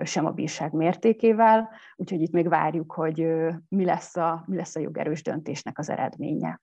sem 0.04 0.26
a 0.26 0.32
bírság 0.32 0.74
mértékével, 0.74 1.70
úgyhogy 1.96 2.22
itt 2.22 2.32
még 2.32 2.50
várjuk, 2.50 2.92
hogy 2.92 3.18
mi 3.68 3.86
lesz 3.86 4.16
a, 4.16 4.44
mi 4.48 4.56
lesz 4.56 4.76
a 4.76 4.80
jogerős 4.80 5.24
döntésnek 5.24 5.78
az 5.78 5.90
eredménye. 5.90 6.62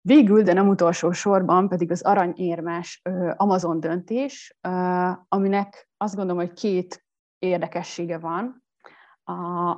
Végül, 0.00 0.42
de 0.42 0.52
nem 0.52 0.68
utolsó 0.68 1.10
sorban 1.10 1.68
pedig 1.68 1.90
az 1.90 2.02
aranyérmás 2.02 3.02
Amazon 3.36 3.80
döntés, 3.80 4.56
aminek 5.28 5.88
azt 5.96 6.14
gondolom, 6.14 6.40
hogy 6.40 6.52
két 6.52 7.04
érdekessége 7.38 8.18
van. 8.18 8.64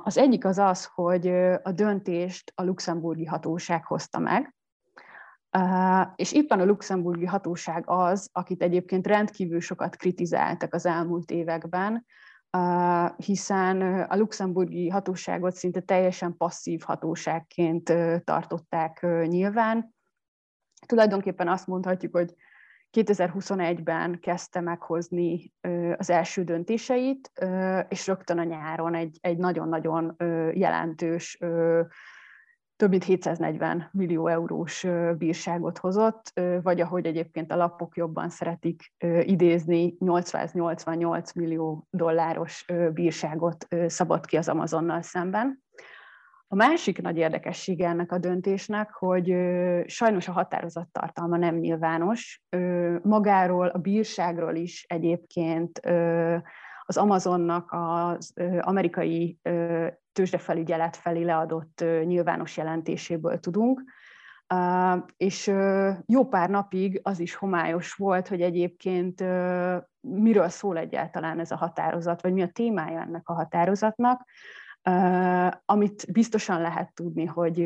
Az 0.03 0.17
egyik 0.17 0.45
az 0.45 0.57
az, 0.57 0.85
hogy 0.85 1.27
a 1.63 1.71
döntést 1.71 2.51
a 2.55 2.63
luxemburgi 2.63 3.25
hatóság 3.25 3.85
hozta 3.85 4.19
meg, 4.19 4.52
és 6.15 6.31
éppen 6.31 6.59
a 6.59 6.65
luxemburgi 6.65 7.25
hatóság 7.25 7.83
az, 7.85 8.29
akit 8.31 8.61
egyébként 8.61 9.07
rendkívül 9.07 9.59
sokat 9.59 9.95
kritizáltak 9.95 10.73
az 10.73 10.85
elmúlt 10.85 11.31
években, 11.31 12.05
hiszen 13.15 14.01
a 14.01 14.15
luxemburgi 14.15 14.89
hatóságot 14.89 15.55
szinte 15.55 15.79
teljesen 15.79 16.37
passzív 16.37 16.81
hatóságként 16.81 17.93
tartották 18.23 19.05
nyilván. 19.27 19.93
Tulajdonképpen 20.85 21.47
azt 21.47 21.67
mondhatjuk, 21.67 22.15
hogy 22.15 22.35
2021-ben 22.97 24.19
kezdte 24.19 24.61
meghozni 24.61 25.53
az 25.97 26.09
első 26.09 26.43
döntéseit, 26.43 27.31
és 27.87 28.07
rögtön 28.07 28.39
a 28.39 28.43
nyáron 28.43 28.95
egy, 28.95 29.17
egy 29.21 29.37
nagyon-nagyon 29.37 30.15
jelentős 30.53 31.37
több 32.75 32.89
mint 32.89 33.03
740 33.03 33.89
millió 33.91 34.27
eurós 34.27 34.85
bírságot 35.17 35.77
hozott, 35.77 36.39
vagy 36.63 36.81
ahogy 36.81 37.05
egyébként 37.05 37.51
a 37.51 37.55
lapok 37.55 37.95
jobban 37.97 38.29
szeretik 38.29 38.93
idézni, 39.21 39.95
888 39.99 41.33
millió 41.33 41.87
dolláros 41.89 42.65
bírságot 42.93 43.67
szabott 43.87 44.25
ki 44.25 44.37
az 44.37 44.49
Amazonnal 44.49 45.01
szemben. 45.01 45.61
A 46.47 46.55
másik 46.55 47.01
nagy 47.01 47.17
érdekessége 47.17 47.87
ennek 47.87 48.11
a 48.11 48.17
döntésnek, 48.17 48.91
hogy 48.93 49.35
sajnos 49.85 50.27
a 50.27 50.31
határozat 50.31 50.87
tartalma 50.91 51.37
nem 51.37 51.55
nyilvános. 51.55 52.43
Magáról, 53.03 53.67
a 53.67 53.77
bírságról 53.77 54.55
is 54.55 54.85
egyébként 54.87 55.79
az 56.85 56.97
Amazonnak 56.97 57.71
az 57.71 58.33
amerikai 58.59 59.39
tőzsdefelügyelet 60.13 60.95
felé 60.95 61.23
leadott 61.23 61.83
nyilvános 62.05 62.57
jelentéséből 62.57 63.39
tudunk. 63.39 63.83
És 65.17 65.47
jó 66.05 66.27
pár 66.27 66.49
napig 66.49 66.99
az 67.03 67.19
is 67.19 67.35
homályos 67.35 67.93
volt, 67.93 68.27
hogy 68.27 68.41
egyébként 68.41 69.23
miről 70.01 70.49
szól 70.49 70.77
egyáltalán 70.77 71.39
ez 71.39 71.51
a 71.51 71.55
határozat, 71.55 72.21
vagy 72.21 72.33
mi 72.33 72.41
a 72.41 72.47
témája 72.47 73.01
ennek 73.01 73.27
a 73.27 73.33
határozatnak. 73.33 74.27
Amit 75.65 76.11
biztosan 76.11 76.61
lehet 76.61 76.93
tudni, 76.93 77.25
hogy 77.25 77.57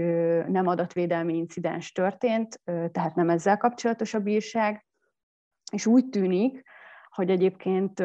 nem 0.48 0.68
adatvédelmi 0.68 1.36
incidens 1.36 1.92
történt, 1.92 2.62
tehát 2.64 3.16
nem 3.16 3.30
ezzel 3.30 3.58
kapcsolatos 3.58 4.14
a 4.14 4.20
bírság, 4.20 4.86
és 5.72 5.86
úgy 5.86 6.10
tűnik, 6.10 6.64
hogy 7.18 7.30
egyébként 7.30 8.00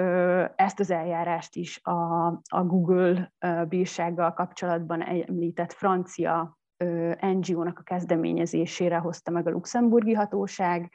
ezt 0.57 0.81
az 0.81 0.91
eljárást 0.91 1.57
is 1.57 1.81
a, 1.83 2.27
a 2.49 2.65
Google 2.65 3.33
bírsággal 3.69 4.33
kapcsolatban 4.33 5.03
említett 5.03 5.73
francia 5.73 6.59
NGO-nak 7.21 7.79
a 7.79 7.83
kezdeményezésére 7.83 8.97
hozta 8.97 9.31
meg 9.31 9.47
a 9.47 9.51
luxemburgi 9.51 10.13
hatóság. 10.13 10.93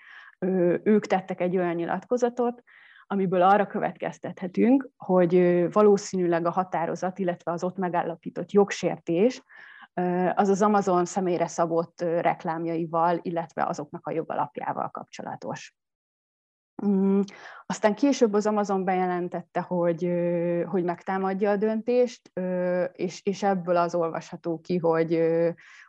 Ők 0.84 1.06
tettek 1.06 1.42
egy 1.42 1.58
olyan 1.58 1.76
nyilatkozatot, 1.76 2.64
amiből 3.08 3.42
arra 3.42 3.68
következtethetünk, 3.68 4.90
hogy 4.98 5.66
valószínűleg 5.72 6.46
a 6.46 6.52
határozat, 6.52 7.20
illetve 7.20 7.52
az 7.52 7.64
ott 7.64 7.78
megállapított 7.78 8.52
jogsértés 8.52 9.44
az 10.34 10.50
az 10.50 10.62
Amazon 10.62 11.06
személyre 11.06 11.48
szabott 11.48 12.02
reklámjaival, 12.02 13.20
illetve 13.22 13.66
azoknak 13.66 14.08
a 14.08 14.12
jogalapjával 14.12 14.90
kapcsolatos. 14.90 15.76
Mm, 16.86 17.22
aztán 17.66 17.96
később 17.96 18.34
az 18.34 18.46
Amazon 18.46 18.84
bejelentette, 18.84 19.60
hogy, 19.60 20.12
hogy 20.66 20.84
megtámadja 20.84 21.50
a 21.50 21.56
döntést, 21.56 22.32
és, 22.92 23.22
és 23.24 23.44
ebből 23.44 23.76
az 23.76 23.96
olvasható 23.96 24.60
ki, 24.60 24.78
hogy, 24.78 25.28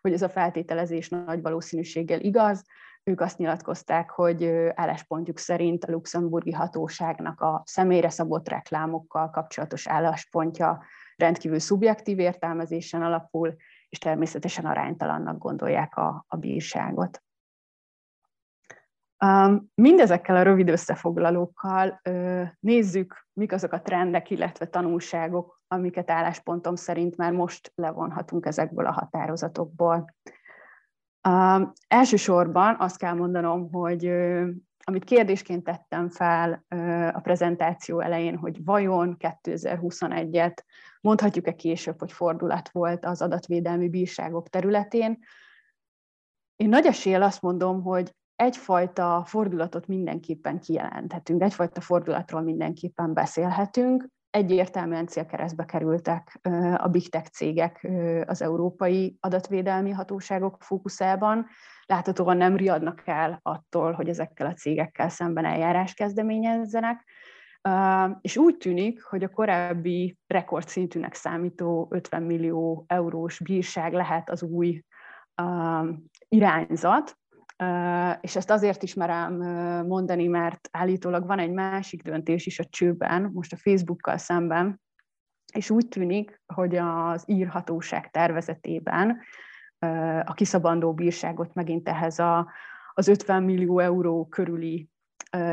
hogy 0.00 0.12
ez 0.12 0.23
a 0.23 0.28
feltételezés 0.28 1.09
nagy 1.09 1.42
valószínűséggel 1.42 2.21
igaz. 2.21 2.64
Ők 3.02 3.21
azt 3.21 3.38
nyilatkozták, 3.38 4.11
hogy 4.11 4.45
álláspontjuk 4.75 5.38
szerint 5.38 5.85
a 5.85 5.92
luxemburgi 5.92 6.52
hatóságnak 6.52 7.40
a 7.40 7.62
személyre 7.66 8.11
szabott 8.11 8.49
reklámokkal 8.49 9.30
kapcsolatos 9.30 9.87
álláspontja 9.87 10.83
rendkívül 11.16 11.59
szubjektív 11.59 12.18
értelmezésen 12.18 13.02
alapul, 13.02 13.57
és 13.88 13.99
természetesen 13.99 14.64
aránytalannak 14.64 15.38
gondolják 15.38 15.97
a, 15.97 16.25
a 16.28 16.37
bírságot. 16.37 17.23
Mindezekkel 19.75 20.37
a 20.37 20.43
rövid 20.43 20.69
összefoglalókkal 20.69 22.01
nézzük, 22.61 23.27
mik 23.33 23.53
azok 23.53 23.73
a 23.73 23.83
trendek, 23.83 24.31
illetve 24.31 24.67
tanulságok, 24.67 25.61
amiket 25.67 26.11
álláspontom 26.11 26.75
szerint 26.75 27.17
már 27.17 27.33
most 27.33 27.73
levonhatunk 27.75 28.47
ezekből 28.47 28.87
a 28.87 28.93
határozatokból. 28.93 30.15
Elsősorban 31.89 32.77
azt 32.79 32.99
kell 32.99 33.15
mondanom, 33.15 33.73
hogy 33.73 34.07
amit 34.85 35.05
kérdésként 35.05 35.65
tettem 35.65 36.09
fel 36.09 36.65
a 37.15 37.21
prezentáció 37.21 38.01
elején, 38.01 38.37
hogy 38.37 38.65
vajon 38.65 39.17
2021-et 39.19 40.57
mondhatjuk-e 41.01 41.55
később, 41.55 41.99
hogy 41.99 42.13
fordulat 42.13 42.69
volt 42.69 43.05
az 43.05 43.23
adatvédelmi 43.23 43.89
bírságok 43.89 44.49
területén. 44.49 45.19
Én 46.57 46.69
nagy 46.69 46.87
esélyel 46.87 47.23
azt 47.23 47.43
mondom, 47.43 47.83
hogy 47.83 48.17
egyfajta 48.38 49.23
fordulatot 49.26 49.87
mindenképpen 49.87 50.61
kijelenthetünk, 50.61 51.42
egyfajta 51.42 51.80
fordulatról 51.80 52.40
mindenképpen 52.40 53.14
beszélhetünk. 53.14 54.09
Egyértelműen 54.30 55.07
célkeresztbe 55.07 55.64
kerültek 55.64 56.38
a 56.76 56.88
big 56.88 57.11
tech 57.11 57.30
cégek 57.30 57.88
az 58.26 58.42
európai 58.42 59.16
adatvédelmi 59.21 59.90
hatóságok 59.90 60.57
fókuszában. 60.61 61.47
Láthatóan 61.87 62.37
nem 62.37 62.57
riadnak 62.57 63.02
el 63.04 63.40
attól, 63.42 63.92
hogy 63.92 64.09
ezekkel 64.09 64.47
a 64.47 64.54
cégekkel 64.54 65.09
szemben 65.09 65.45
eljárás 65.45 65.95
kezdeményezzenek. 65.95 67.09
És 68.21 68.37
úgy 68.37 68.57
tűnik, 68.57 69.02
hogy 69.02 69.25
a 69.25 69.28
korábbi 69.28 70.18
rekordszintűnek 70.26 71.14
számító 71.14 71.88
50 71.90 72.23
millió 72.23 72.85
eurós 72.88 73.40
bírság 73.40 73.92
lehet 73.92 74.30
az 74.30 74.42
új 74.42 74.83
irányzat, 76.28 77.18
és 78.21 78.37
ezt 78.37 78.50
azért 78.50 78.83
is 78.83 78.95
merem 78.95 79.35
mondani, 79.87 80.27
mert 80.27 80.69
állítólag 80.73 81.27
van 81.27 81.38
egy 81.38 81.53
másik 81.53 82.03
döntés 82.03 82.47
is 82.47 82.59
a 82.59 82.65
csőben, 82.65 83.31
most 83.33 83.53
a 83.53 83.57
Facebookkal 83.57 84.17
szemben, 84.17 84.81
és 85.53 85.71
úgy 85.71 85.88
tűnik, 85.88 86.43
hogy 86.55 86.77
az 86.77 87.25
írhatóság 87.27 88.11
tervezetében 88.11 89.21
a 90.25 90.33
kiszabandó 90.35 90.95
bírságot 90.95 91.55
megint 91.55 91.88
ehhez 91.88 92.19
a, 92.19 92.50
az 92.93 93.09
50 93.09 93.43
millió 93.43 93.79
euró 93.79 94.27
körüli 94.27 94.88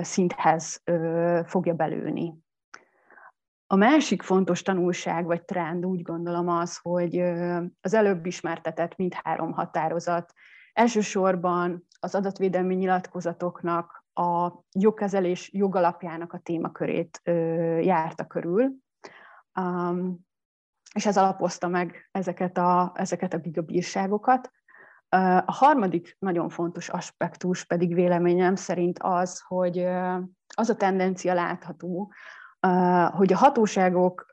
szinthez 0.02 0.84
fogja 1.46 1.74
belőni. 1.74 2.34
A 3.68 3.76
másik 3.76 4.22
fontos 4.22 4.62
tanulság 4.62 5.26
vagy 5.26 5.46
trend 5.46 5.86
úgy 5.86 6.02
gondolom 6.02 6.48
az, 6.48 6.78
hogy 6.78 7.20
az 7.82 7.94
előbb 7.94 8.26
ismertetett 8.26 8.96
mindhárom 8.96 9.52
határozat 9.52 10.34
Elsősorban 10.76 11.88
az 12.00 12.16
adatvédelmi 12.16 12.76
nyilatkozatoknak 12.76 14.06
a 14.14 14.52
jogkezelés 14.72 15.54
jogalapjának 15.54 16.34
a 16.34 16.38
témakörét 16.38 17.22
járta 17.82 18.26
körül, 18.28 18.72
és 20.94 21.06
ez 21.06 21.18
alapozta 21.18 21.68
meg 21.68 22.10
ezeket 22.12 22.58
a, 22.58 22.92
ezeket 22.96 23.34
a 23.34 23.38
gigabírságokat. 23.38 24.52
A 25.46 25.52
harmadik 25.52 26.16
nagyon 26.20 26.50
fontos 26.50 26.90
aspektus 26.90 27.64
pedig 27.64 27.94
véleményem 27.94 28.56
szerint 28.56 29.00
az, 29.02 29.42
hogy 29.48 29.78
az 30.56 30.70
a 30.70 30.76
tendencia 30.76 31.34
látható, 31.34 32.14
hogy 33.12 33.34
a 33.34 33.38
hatóságok 33.38 34.26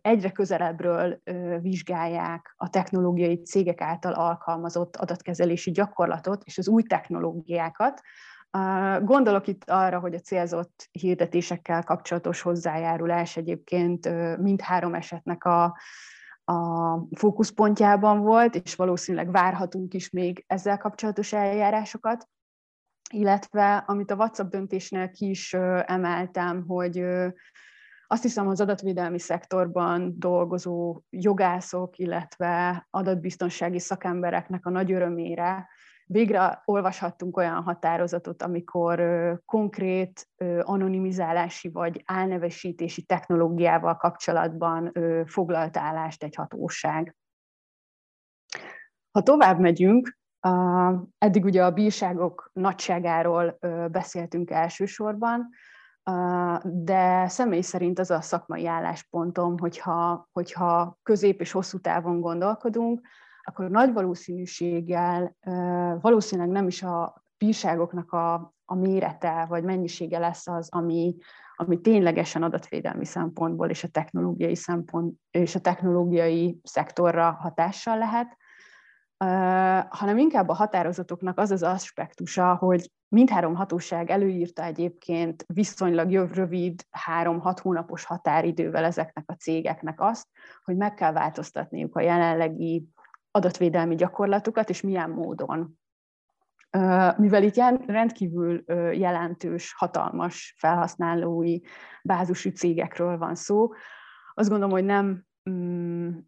egyre 0.00 0.30
közelebbről 0.32 1.20
vizsgálják 1.60 2.54
a 2.56 2.68
technológiai 2.68 3.42
cégek 3.42 3.80
által 3.80 4.12
alkalmazott 4.12 4.96
adatkezelési 4.96 5.70
gyakorlatot 5.70 6.42
és 6.44 6.58
az 6.58 6.68
új 6.68 6.82
technológiákat. 6.82 8.00
Gondolok 9.00 9.46
itt 9.46 9.70
arra, 9.70 9.98
hogy 9.98 10.14
a 10.14 10.18
célzott 10.18 10.88
hirdetésekkel 10.90 11.82
kapcsolatos 11.82 12.40
hozzájárulás 12.40 13.36
egyébként 13.36 14.08
mindhárom 14.38 14.94
esetnek 14.94 15.44
a, 15.44 15.76
a 16.44 16.96
fókuszpontjában 17.16 18.20
volt, 18.20 18.54
és 18.54 18.74
valószínűleg 18.74 19.30
várhatunk 19.30 19.94
is 19.94 20.10
még 20.10 20.44
ezzel 20.46 20.78
kapcsolatos 20.78 21.32
eljárásokat 21.32 22.28
illetve 23.12 23.76
amit 23.76 24.10
a 24.10 24.14
WhatsApp 24.14 24.50
döntésnél 24.50 25.10
ki 25.10 25.28
is 25.28 25.52
emeltem, 25.84 26.64
hogy 26.66 27.04
azt 28.06 28.22
hiszem 28.22 28.48
az 28.48 28.60
adatvédelmi 28.60 29.18
szektorban 29.18 30.14
dolgozó 30.18 31.02
jogászok, 31.10 31.98
illetve 31.98 32.86
adatbiztonsági 32.90 33.78
szakembereknek 33.78 34.66
a 34.66 34.70
nagy 34.70 34.92
örömére 34.92 35.68
végre 36.06 36.62
olvashattunk 36.64 37.36
olyan 37.36 37.62
határozatot, 37.62 38.42
amikor 38.42 39.02
konkrét 39.44 40.28
anonimizálási 40.60 41.68
vagy 41.68 42.02
álnevesítési 42.04 43.02
technológiával 43.02 43.96
kapcsolatban 43.96 44.92
foglalt 45.26 45.76
állást 45.76 46.22
egy 46.22 46.34
hatóság. 46.34 47.16
Ha 49.10 49.22
tovább 49.22 49.58
megyünk, 49.58 50.18
eddig 51.18 51.44
ugye 51.44 51.64
a 51.64 51.70
bírságok 51.70 52.50
nagyságáról 52.52 53.58
beszéltünk 53.90 54.50
elsősorban, 54.50 55.48
de 56.62 57.28
személy 57.28 57.60
szerint 57.60 57.98
az 57.98 58.10
a 58.10 58.20
szakmai 58.20 58.66
álláspontom, 58.66 59.58
hogyha, 59.58 60.28
hogyha 60.32 60.98
közép 61.02 61.40
és 61.40 61.52
hosszú 61.52 61.78
távon 61.78 62.20
gondolkodunk, 62.20 63.00
akkor 63.42 63.70
nagy 63.70 63.92
valószínűséggel 63.92 65.36
valószínűleg 66.00 66.50
nem 66.50 66.66
is 66.66 66.82
a 66.82 67.24
bírságoknak 67.38 68.12
a, 68.12 68.54
a 68.64 68.74
mérete 68.74 69.46
vagy 69.48 69.64
mennyisége 69.64 70.18
lesz 70.18 70.48
az, 70.48 70.68
ami, 70.70 71.16
ami 71.54 71.80
ténylegesen 71.80 72.42
adatvédelmi 72.42 73.04
szempontból 73.04 73.68
és 73.68 73.84
a 73.84 73.88
technológiai 73.88 74.54
szempont 74.54 75.14
és 75.30 75.54
a 75.54 75.60
technológiai 75.60 76.60
szektorra 76.62 77.30
hatással 77.30 77.98
lehet, 77.98 78.36
hanem 79.88 80.18
inkább 80.18 80.48
a 80.48 80.54
határozatoknak 80.54 81.38
az 81.38 81.50
az 81.50 81.62
aspektusa, 81.62 82.54
hogy 82.54 82.90
mindhárom 83.08 83.54
hatóság 83.54 84.10
előírta 84.10 84.62
egyébként 84.64 85.44
viszonylag 85.46 86.10
rövid, 86.12 86.86
három-hat 86.90 87.60
hónapos 87.60 88.04
határidővel 88.04 88.84
ezeknek 88.84 89.24
a 89.26 89.34
cégeknek 89.34 90.00
azt, 90.00 90.26
hogy 90.64 90.76
meg 90.76 90.94
kell 90.94 91.12
változtatniuk 91.12 91.96
a 91.96 92.00
jelenlegi 92.00 92.88
adatvédelmi 93.30 93.94
gyakorlatukat, 93.94 94.70
és 94.70 94.80
milyen 94.80 95.10
módon. 95.10 95.78
Mivel 97.16 97.42
itt 97.42 97.86
rendkívül 97.86 98.64
jelentős, 98.92 99.74
hatalmas 99.76 100.54
felhasználói 100.58 101.60
bázusú 102.02 102.50
cégekről 102.50 103.18
van 103.18 103.34
szó, 103.34 103.72
azt 104.34 104.48
gondolom, 104.48 104.74
hogy 104.74 104.84
nem 104.84 105.24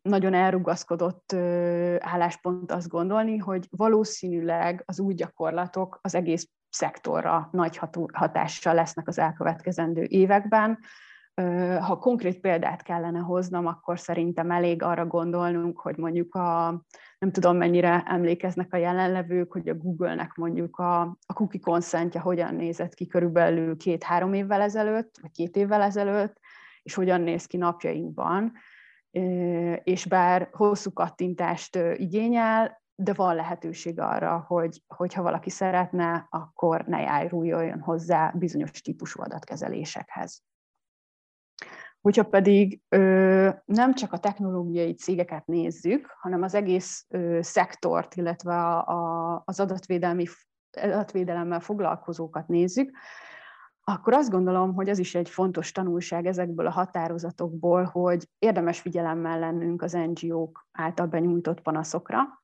nagyon 0.03 0.35
elrugaszkodott 0.35 1.33
álláspont 1.99 2.73
azt 2.73 2.89
gondolni, 2.89 3.37
hogy 3.37 3.67
valószínűleg 3.71 4.83
az 4.87 5.01
új 5.01 5.15
gyakorlatok 5.15 5.99
az 6.03 6.15
egész 6.15 6.49
szektorra 6.71 7.49
nagy 7.53 7.81
hatással 8.13 8.75
lesznek 8.75 9.09
az 9.09 9.19
elkövetkezendő 9.19 10.03
években. 10.03 10.79
Ha 11.81 11.99
konkrét 11.99 12.41
példát 12.41 12.83
kellene 12.83 13.19
hoznom, 13.19 13.67
akkor 13.67 13.99
szerintem 13.99 14.51
elég 14.51 14.83
arra 14.83 15.07
gondolnunk, 15.07 15.79
hogy 15.79 15.97
mondjuk 15.97 16.35
a, 16.35 16.83
nem 17.19 17.31
tudom 17.31 17.57
mennyire 17.57 18.03
emlékeznek 18.07 18.73
a 18.73 18.77
jelenlevők, 18.77 19.53
hogy 19.53 19.69
a 19.69 19.75
Google-nek 19.75 20.35
mondjuk 20.35 20.77
a, 20.77 21.01
a 21.01 21.33
cookie 21.35 21.61
konszentje 21.61 22.21
hogyan 22.21 22.55
nézett 22.55 22.95
ki 22.95 23.07
körülbelül 23.07 23.77
két-három 23.77 24.33
évvel 24.33 24.61
ezelőtt, 24.61 25.19
vagy 25.21 25.31
két 25.31 25.57
évvel 25.57 25.83
ezelőtt, 25.83 26.37
és 26.83 26.95
hogyan 26.95 27.21
néz 27.21 27.47
ki 27.47 27.57
napjainkban 27.57 28.53
és 29.85 30.05
bár 30.05 30.49
hosszú 30.53 30.93
kattintást 30.93 31.79
igényel, 31.97 32.83
de 32.95 33.13
van 33.13 33.35
lehetőség 33.35 34.01
arra, 34.01 34.45
hogy 34.47 34.83
hogyha 34.87 35.23
valaki 35.23 35.51
szeretne, 35.51 36.27
akkor 36.31 36.85
ne 36.87 37.01
járuljon 37.01 37.81
hozzá 37.81 38.33
bizonyos 38.37 38.71
típusú 38.71 39.23
adatkezelésekhez. 39.23 40.43
Hogyha 42.01 42.25
pedig 42.25 42.81
ö, 42.89 43.51
nem 43.65 43.95
csak 43.95 44.13
a 44.13 44.19
technológiai 44.19 44.95
cégeket 44.95 45.47
nézzük, 45.47 46.07
hanem 46.21 46.43
az 46.43 46.55
egész 46.55 47.07
ö, 47.09 47.39
szektort, 47.43 48.15
illetve 48.15 48.55
a, 48.55 48.87
a, 48.87 49.43
az 49.45 49.61
adatvédelmi, 49.61 50.25
adatvédelemmel 50.71 51.61
foglalkozókat 51.61 52.49
nézzük, 52.49 52.97
akkor 53.85 54.13
azt 54.13 54.31
gondolom, 54.31 54.75
hogy 54.75 54.89
az 54.89 54.99
is 54.99 55.15
egy 55.15 55.29
fontos 55.31 55.73
tanulság 55.73 56.27
ezekből 56.27 56.67
a 56.67 56.71
határozatokból, 56.71 57.85
hogy 57.85 58.29
érdemes 58.39 58.81
figyelemmel 58.81 59.39
lennünk 59.39 59.83
az 59.83 59.93
NGO-k 59.93 60.67
által 60.73 61.07
benyújtott 61.07 61.61
panaszokra. 61.61 62.43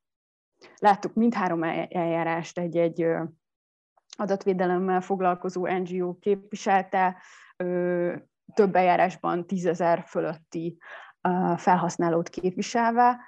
Láttuk 0.79 1.15
mindhárom 1.15 1.63
eljárást 1.63 2.59
egy-egy 2.59 3.07
adatvédelemmel 4.17 5.01
foglalkozó 5.01 5.67
NGO 5.67 6.19
képviselte, 6.19 7.17
több 8.55 8.75
eljárásban 8.75 9.47
tízezer 9.47 10.05
fölötti 10.07 10.79
felhasználót 11.57 12.29
képviselve. 12.29 13.21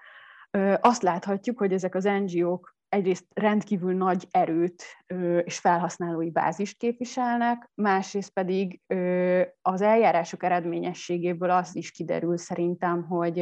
Azt 0.80 1.02
láthatjuk, 1.02 1.58
hogy 1.58 1.72
ezek 1.72 1.94
az 1.94 2.04
NGO-k 2.04 2.71
egyrészt 2.92 3.26
rendkívül 3.34 3.94
nagy 3.94 4.26
erőt 4.30 4.82
és 5.44 5.58
felhasználói 5.58 6.30
bázist 6.30 6.78
képviselnek, 6.78 7.70
másrészt 7.74 8.32
pedig 8.32 8.80
az 9.62 9.80
eljárások 9.80 10.42
eredményességéből 10.42 11.50
az 11.50 11.76
is 11.76 11.90
kiderül 11.90 12.36
szerintem, 12.36 13.02
hogy 13.02 13.38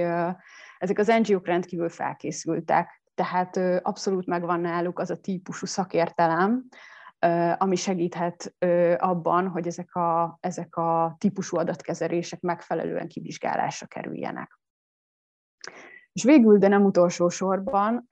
ezek 0.79 0.99
az 0.99 1.13
NGO-k 1.23 1.47
rendkívül 1.47 1.89
felkészültek, 1.89 3.03
tehát 3.15 3.57
abszolút 3.83 4.27
megvan 4.27 4.61
náluk 4.61 4.99
az 4.99 5.11
a 5.11 5.21
típusú 5.21 5.67
szakértelem, 5.67 6.69
ami 7.57 7.77
segíthet 7.77 8.55
abban, 8.97 9.49
hogy 9.49 9.67
ezek 9.67 9.95
a, 9.95 10.39
ezek 10.41 10.77
a 10.77 11.17
típusú 11.19 11.57
adatkezelések 11.57 12.41
megfelelően 12.41 13.09
kivizsgálásra 13.09 13.87
kerüljenek. 13.87 14.60
És 16.21 16.27
végül, 16.27 16.59
de 16.59 16.69
nem 16.69 16.85
utolsó 16.85 17.29
sorban, 17.29 18.07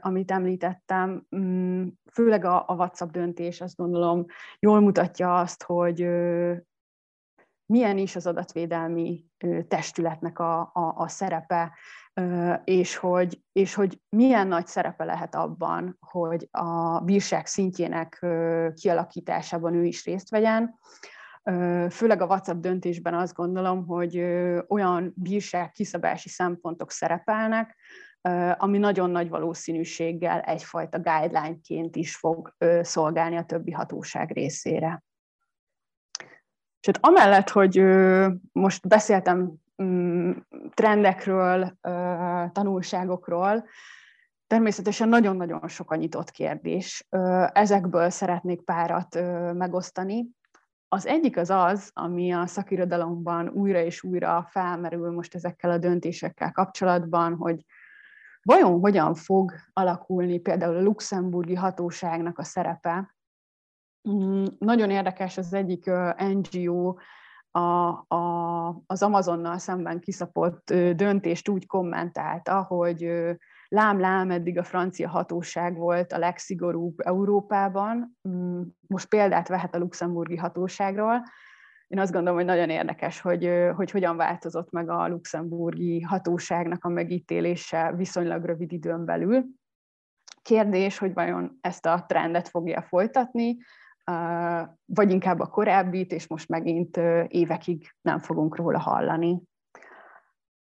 amit 0.00 0.30
említettem, 0.30 1.26
mm, 1.36 1.86
főleg 2.12 2.44
a, 2.44 2.64
a 2.66 2.74
WhatsApp 2.74 3.10
döntés, 3.10 3.60
azt 3.60 3.76
gondolom, 3.76 4.26
jól 4.58 4.80
mutatja 4.80 5.38
azt, 5.38 5.62
hogy 5.62 6.08
milyen 7.66 7.98
is 7.98 8.16
az 8.16 8.26
adatvédelmi 8.26 9.24
testületnek 9.68 10.38
a, 10.38 10.60
a, 10.60 10.94
a 10.96 11.08
szerepe, 11.08 11.72
és 12.64 12.96
hogy, 12.96 13.42
és 13.52 13.74
hogy 13.74 14.00
milyen 14.08 14.46
nagy 14.46 14.66
szerepe 14.66 15.04
lehet 15.04 15.34
abban, 15.34 15.96
hogy 16.00 16.48
a 16.50 17.00
bírság 17.00 17.46
szintjének 17.46 18.26
kialakításában 18.74 19.74
ő 19.74 19.84
is 19.84 20.04
részt 20.04 20.30
vegyen. 20.30 20.78
Főleg 21.90 22.20
a 22.20 22.26
WhatsApp 22.26 22.60
döntésben 22.60 23.14
azt 23.14 23.34
gondolom, 23.34 23.86
hogy 23.86 24.18
olyan 24.68 25.12
bírság 25.16 25.72
kiszabási 25.72 26.28
szempontok 26.28 26.90
szerepelnek, 26.90 27.76
ami 28.56 28.78
nagyon 28.78 29.10
nagy 29.10 29.28
valószínűséggel 29.28 30.40
egyfajta 30.40 30.98
guideline-ként 31.00 31.96
is 31.96 32.16
fog 32.16 32.54
szolgálni 32.82 33.36
a 33.36 33.44
többi 33.44 33.70
hatóság 33.70 34.30
részére. 34.30 35.02
És 36.80 36.86
hát 36.86 36.98
amellett, 37.00 37.48
hogy 37.48 37.82
most 38.52 38.88
beszéltem 38.88 39.54
mm, 39.82 40.30
trendekről, 40.74 41.78
tanulságokról, 42.52 43.64
természetesen 44.46 45.08
nagyon-nagyon 45.08 45.68
sok 45.68 45.90
a 45.90 45.96
nyitott 45.96 46.30
kérdés. 46.30 47.06
Ezekből 47.52 48.10
szeretnék 48.10 48.60
párat 48.60 49.14
megosztani. 49.54 50.26
Az 50.90 51.06
egyik 51.06 51.36
az 51.36 51.50
az, 51.50 51.90
ami 51.94 52.32
a 52.32 52.46
szakirodalomban 52.46 53.48
újra 53.48 53.80
és 53.80 54.02
újra 54.02 54.46
felmerül 54.50 55.10
most 55.10 55.34
ezekkel 55.34 55.70
a 55.70 55.78
döntésekkel 55.78 56.52
kapcsolatban, 56.52 57.36
hogy 57.36 57.64
vajon 58.42 58.80
hogyan 58.80 59.14
fog 59.14 59.52
alakulni 59.72 60.38
például 60.38 60.76
a 60.76 60.82
luxemburgi 60.82 61.54
hatóságnak 61.54 62.38
a 62.38 62.44
szerepe. 62.44 63.14
Mm, 64.10 64.44
nagyon 64.58 64.90
érdekes 64.90 65.36
az 65.36 65.54
egyik 65.54 65.90
NGO 66.16 66.94
a, 67.50 67.88
a, 68.14 68.82
az 68.86 69.02
Amazonnal 69.02 69.58
szemben 69.58 70.00
kiszapott 70.00 70.74
döntést 70.94 71.48
úgy 71.48 71.66
kommentálta, 71.66 72.62
hogy 72.62 73.10
lám-lám, 73.68 74.30
eddig 74.30 74.58
a 74.58 74.64
francia 74.64 75.08
hatóság 75.08 75.76
volt 75.76 76.12
a 76.12 76.18
legszigorúbb 76.18 77.00
Európában, 77.00 78.18
mm, 78.28 78.62
most 78.86 79.08
példát 79.08 79.48
vehet 79.48 79.74
a 79.74 79.78
luxemburgi 79.78 80.36
hatóságról. 80.36 81.22
Én 81.86 81.98
azt 81.98 82.12
gondolom, 82.12 82.36
hogy 82.36 82.46
nagyon 82.46 82.70
érdekes, 82.70 83.20
hogy, 83.20 83.50
hogy 83.74 83.90
hogyan 83.90 84.16
változott 84.16 84.70
meg 84.70 84.90
a 84.90 85.08
luxemburgi 85.08 86.00
hatóságnak 86.00 86.84
a 86.84 86.88
megítélése 86.88 87.92
viszonylag 87.96 88.44
rövid 88.44 88.72
időn 88.72 89.04
belül. 89.04 89.44
Kérdés, 90.42 90.98
hogy 90.98 91.14
vajon 91.14 91.58
ezt 91.60 91.86
a 91.86 92.04
trendet 92.08 92.48
fogja 92.48 92.82
folytatni, 92.82 93.56
vagy 94.84 95.10
inkább 95.10 95.40
a 95.40 95.46
korábbit, 95.46 96.12
és 96.12 96.26
most 96.26 96.48
megint 96.48 96.96
évekig 97.28 97.94
nem 98.00 98.18
fogunk 98.18 98.56
róla 98.56 98.78
hallani. 98.78 99.42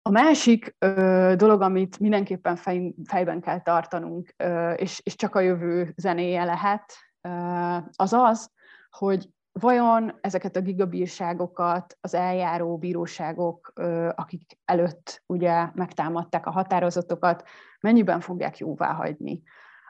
A 0.07 0.09
másik 0.09 0.75
ö, 0.79 1.33
dolog, 1.37 1.61
amit 1.61 1.99
mindenképpen 1.99 2.55
fej, 2.55 2.93
fejben 3.03 3.41
kell 3.41 3.61
tartanunk, 3.61 4.33
ö, 4.37 4.71
és, 4.71 5.01
és 5.03 5.15
csak 5.15 5.35
a 5.35 5.39
jövő 5.39 5.93
zenéje 5.95 6.43
lehet, 6.43 6.93
ö, 7.21 7.29
az 7.95 8.13
az, 8.13 8.51
hogy 8.89 9.29
vajon 9.51 10.17
ezeket 10.21 10.55
a 10.55 10.61
gigabírságokat 10.61 11.97
az 12.01 12.13
eljáró 12.13 12.77
bíróságok, 12.77 13.71
ö, 13.75 14.09
akik 14.15 14.57
előtt 14.65 15.23
ugye 15.25 15.69
megtámadták 15.73 16.45
a 16.45 16.51
határozatokat, 16.51 17.43
mennyiben 17.79 18.19
fogják 18.19 18.57
jóvá 18.57 18.93
hagyni. 18.93 19.41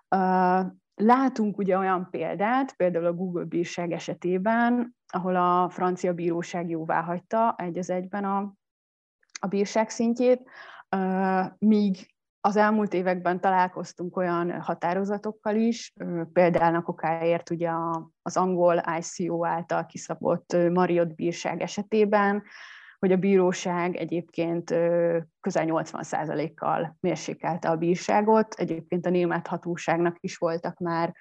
Ö, 0.08 0.60
látunk 0.96 1.58
ugye 1.58 1.78
olyan 1.78 2.08
példát, 2.10 2.76
például 2.76 3.06
a 3.06 3.14
Google 3.14 3.44
bírság 3.44 3.92
esetében, 3.92 4.96
ahol 5.08 5.36
a 5.36 5.70
francia 5.70 6.14
bíróság 6.14 6.70
jóvá 6.70 7.02
hagyta 7.02 7.56
egy 7.58 7.78
az 7.78 7.90
egyben 7.90 8.24
a 8.24 8.56
a 9.40 9.48
bírság 9.48 9.90
szintjét, 9.90 10.50
míg 11.58 12.16
az 12.42 12.56
elmúlt 12.56 12.94
években 12.94 13.42
találkoztunk 13.42 14.18
olyan 14.18 14.62
határozatokkal 14.62 15.56
is, 15.56 15.94
például 16.34 16.84
okáért 16.86 17.50
ugye 17.50 17.72
az 18.22 18.38
angol 18.38 18.84
ICO 19.00 19.46
által 19.46 19.86
kiszabott 19.86 20.58
Mariot 20.72 21.16
bírság 21.16 21.62
esetében, 21.62 22.44
hogy 23.00 23.12
a 23.12 23.18
bíróság 23.18 23.96
egyébként 23.96 24.70
közel 25.42 25.66
80%-kal 25.66 26.98
mérsékelte 27.00 27.70
a 27.70 27.76
bírságot. 27.76 28.54
Egyébként 28.54 29.06
a 29.06 29.10
német 29.10 29.48
hatóságnak 29.48 30.18
is 30.20 30.38
voltak 30.38 30.78
már 30.78 31.14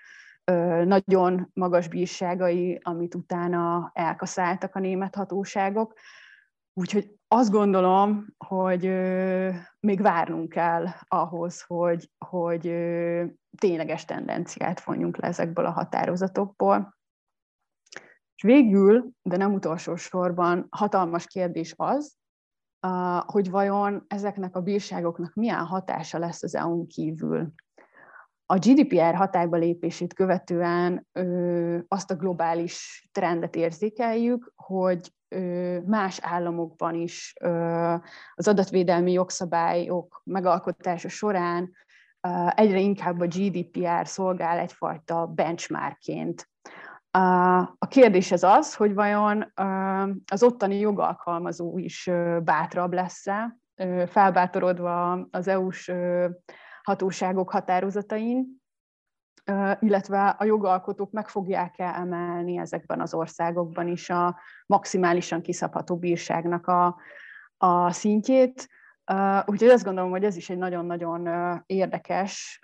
nagyon 0.84 1.50
magas 1.52 1.88
bírságai, 1.88 2.78
amit 2.82 3.14
utána 3.14 3.90
elkaszáltak 3.94 4.74
a 4.74 4.80
német 4.80 5.14
hatóságok. 5.14 5.92
Úgyhogy 6.80 7.14
azt 7.28 7.50
gondolom, 7.50 8.26
hogy 8.46 8.82
még 9.80 10.00
várnunk 10.00 10.48
kell 10.48 10.86
ahhoz, 11.08 11.62
hogy, 11.62 12.10
hogy 12.18 12.62
tényleges 13.58 14.04
tendenciát 14.04 14.80
vonjunk 14.80 15.16
le 15.16 15.28
ezekből 15.28 15.66
a 15.66 15.70
határozatokból. 15.70 16.96
És 18.34 18.42
végül, 18.42 19.10
de 19.22 19.36
nem 19.36 19.54
utolsó 19.54 19.96
sorban, 19.96 20.66
hatalmas 20.70 21.26
kérdés 21.26 21.74
az, 21.76 22.16
hogy 23.26 23.50
vajon 23.50 24.04
ezeknek 24.06 24.56
a 24.56 24.62
bírságoknak 24.62 25.34
milyen 25.34 25.64
hatása 25.64 26.18
lesz 26.18 26.42
az 26.42 26.54
EU-n 26.54 26.86
kívül. 26.86 27.52
A 28.46 28.58
GDPR 28.58 29.14
hatályba 29.14 29.56
lépését 29.56 30.14
követően 30.14 31.06
azt 31.88 32.10
a 32.10 32.16
globális 32.16 33.08
trendet 33.12 33.56
érzékeljük, 33.56 34.52
hogy 34.54 35.14
más 35.86 36.18
államokban 36.22 36.94
is 36.94 37.34
az 38.34 38.48
adatvédelmi 38.48 39.12
jogszabályok 39.12 40.20
megalkotása 40.24 41.08
során 41.08 41.70
egyre 42.54 42.78
inkább 42.78 43.20
a 43.20 43.26
GDPR 43.26 44.06
szolgál 44.06 44.58
egyfajta 44.58 45.26
benchmarkként. 45.26 46.48
A 47.78 47.86
kérdés 47.88 48.32
ez 48.32 48.42
az, 48.42 48.74
hogy 48.74 48.94
vajon 48.94 49.52
az 50.30 50.42
ottani 50.42 50.78
jogalkalmazó 50.78 51.78
is 51.78 52.10
bátrabb 52.44 52.92
lesz-e, 52.92 53.56
felbátorodva 54.06 55.26
az 55.30 55.48
EU-s 55.48 55.92
hatóságok 56.82 57.50
határozatain, 57.50 58.64
illetve 59.80 60.28
a 60.28 60.44
jogalkotók 60.44 61.10
meg 61.10 61.28
fogják-e 61.28 61.84
emelni 61.84 62.58
ezekben 62.58 63.00
az 63.00 63.14
országokban 63.14 63.88
is 63.88 64.10
a 64.10 64.40
maximálisan 64.66 65.42
kiszabható 65.42 65.96
bírságnak 65.96 66.66
a, 66.66 66.96
a 67.56 67.92
szintjét. 67.92 68.68
úgyhogy 69.44 69.68
azt 69.68 69.84
gondolom, 69.84 70.10
hogy 70.10 70.24
ez 70.24 70.36
is 70.36 70.50
egy 70.50 70.58
nagyon-nagyon 70.58 71.28
érdekes 71.66 72.60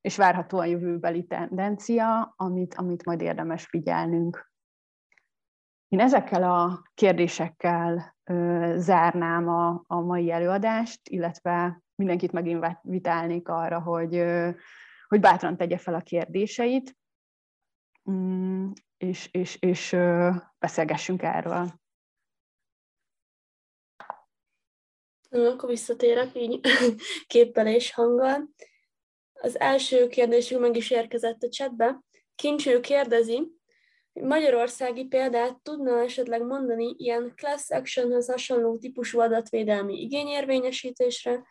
és 0.00 0.16
várhatóan 0.16 0.66
jövőbeli 0.66 1.24
tendencia, 1.24 2.34
amit, 2.36 2.74
amit 2.74 3.04
majd 3.04 3.20
érdemes 3.20 3.66
figyelnünk. 3.66 4.50
Én 5.88 6.00
ezekkel 6.00 6.42
a 6.42 6.82
kérdésekkel 6.94 8.16
zárnám 8.76 9.48
a, 9.48 9.82
a 9.86 10.00
mai 10.00 10.30
előadást, 10.30 11.08
illetve 11.08 11.82
mindenkit 11.94 12.32
meginvitálnék 12.32 13.48
arra, 13.48 13.80
hogy, 13.80 14.24
hogy 15.10 15.20
bátran 15.20 15.56
tegye 15.56 15.78
fel 15.78 15.94
a 15.94 16.00
kérdéseit, 16.00 16.96
mm, 18.10 18.70
és, 18.96 19.28
és, 19.30 19.56
és 19.60 19.96
beszélgessünk 20.58 21.22
erről. 21.22 21.78
Akkor 25.30 25.68
visszatérek 25.68 26.30
így 26.34 26.60
képpel 27.26 27.66
és 27.66 27.92
hanggal. 27.92 28.48
Az 29.32 29.58
első 29.58 30.08
kérdésünk 30.08 30.60
meg 30.60 30.76
is 30.76 30.90
érkezett 30.90 31.42
a 31.42 31.48
chatbe. 31.48 32.00
Kincső 32.34 32.80
kérdezi, 32.80 33.60
Magyarországi 34.12 35.04
példát 35.04 35.62
tudna 35.62 36.02
esetleg 36.02 36.42
mondani 36.42 36.94
ilyen 36.98 37.32
class 37.36 37.70
actionhez 37.70 38.28
hasonló 38.28 38.78
típusú 38.78 39.20
adatvédelmi 39.20 40.00
igényérvényesítésre, 40.00 41.42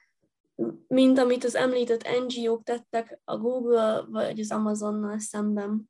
mint 0.88 1.18
amit 1.18 1.44
az 1.44 1.56
említett 1.56 2.08
NGO-k 2.28 2.64
tettek 2.64 3.20
a 3.24 3.38
Google 3.38 4.04
vagy 4.10 4.40
az 4.40 4.52
Amazonnal 4.52 5.20
szemben? 5.20 5.90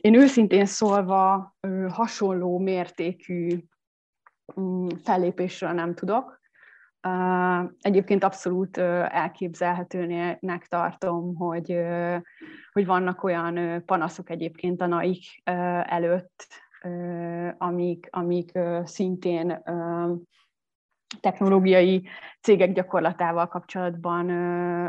Én 0.00 0.14
őszintén 0.14 0.66
szólva 0.66 1.54
hasonló 1.88 2.58
mértékű 2.58 3.64
mm, 4.60 4.86
fellépésről 5.04 5.72
nem 5.72 5.94
tudok. 5.94 6.40
Egyébként 7.80 8.24
abszolút 8.24 8.78
elképzelhetőnek 8.78 10.66
tartom, 10.66 11.34
hogy, 11.34 11.80
hogy 12.72 12.86
vannak 12.86 13.22
olyan 13.22 13.84
panaszok 13.84 14.30
egyébként 14.30 14.80
a 14.80 14.86
NAIK 14.86 15.24
előtt, 15.84 16.46
amik, 17.58 18.08
amik 18.10 18.58
szintén 18.84 19.62
technológiai 21.20 22.08
cégek 22.40 22.72
gyakorlatával 22.72 23.48
kapcsolatban 23.48 24.28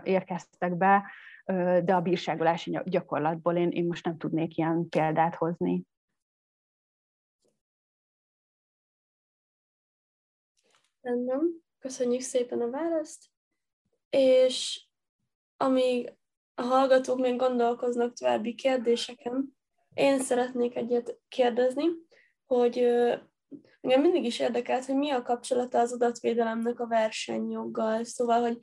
érkeztek 0.04 0.78
be, 0.78 1.12
de 1.84 1.96
a 1.96 2.02
bírságolási 2.02 2.80
gyakorlatból 2.86 3.56
én, 3.56 3.70
én 3.70 3.86
most 3.86 4.06
nem 4.06 4.18
tudnék 4.18 4.58
ilyen 4.58 4.90
példát 4.90 5.36
hozni. 5.36 5.84
Rendben, 11.02 11.64
köszönjük 11.80 12.22
szépen 12.22 12.62
a 12.62 12.70
választ, 12.70 13.26
és 14.10 14.86
amíg 15.58 16.14
a 16.54 16.62
hallgatók 16.62 17.20
még 17.20 17.36
gondolkoznak 17.36 18.14
további 18.14 18.56
kérdéseken, 18.56 19.58
én 19.94 20.20
szeretnék 20.20 20.76
egyet 20.76 21.20
kérdezni, 21.28 21.86
hogy 22.46 22.88
engem 23.82 24.02
mindig 24.02 24.26
is 24.26 24.40
érdekelt, 24.40 24.86
hogy 24.86 24.96
mi 24.96 25.10
a 25.10 25.22
kapcsolata 25.22 25.80
az 25.80 25.94
adatvédelemnek 25.94 26.80
a 26.80 26.88
versenyjoggal. 26.88 28.04
Szóval, 28.04 28.42
hogy 28.42 28.58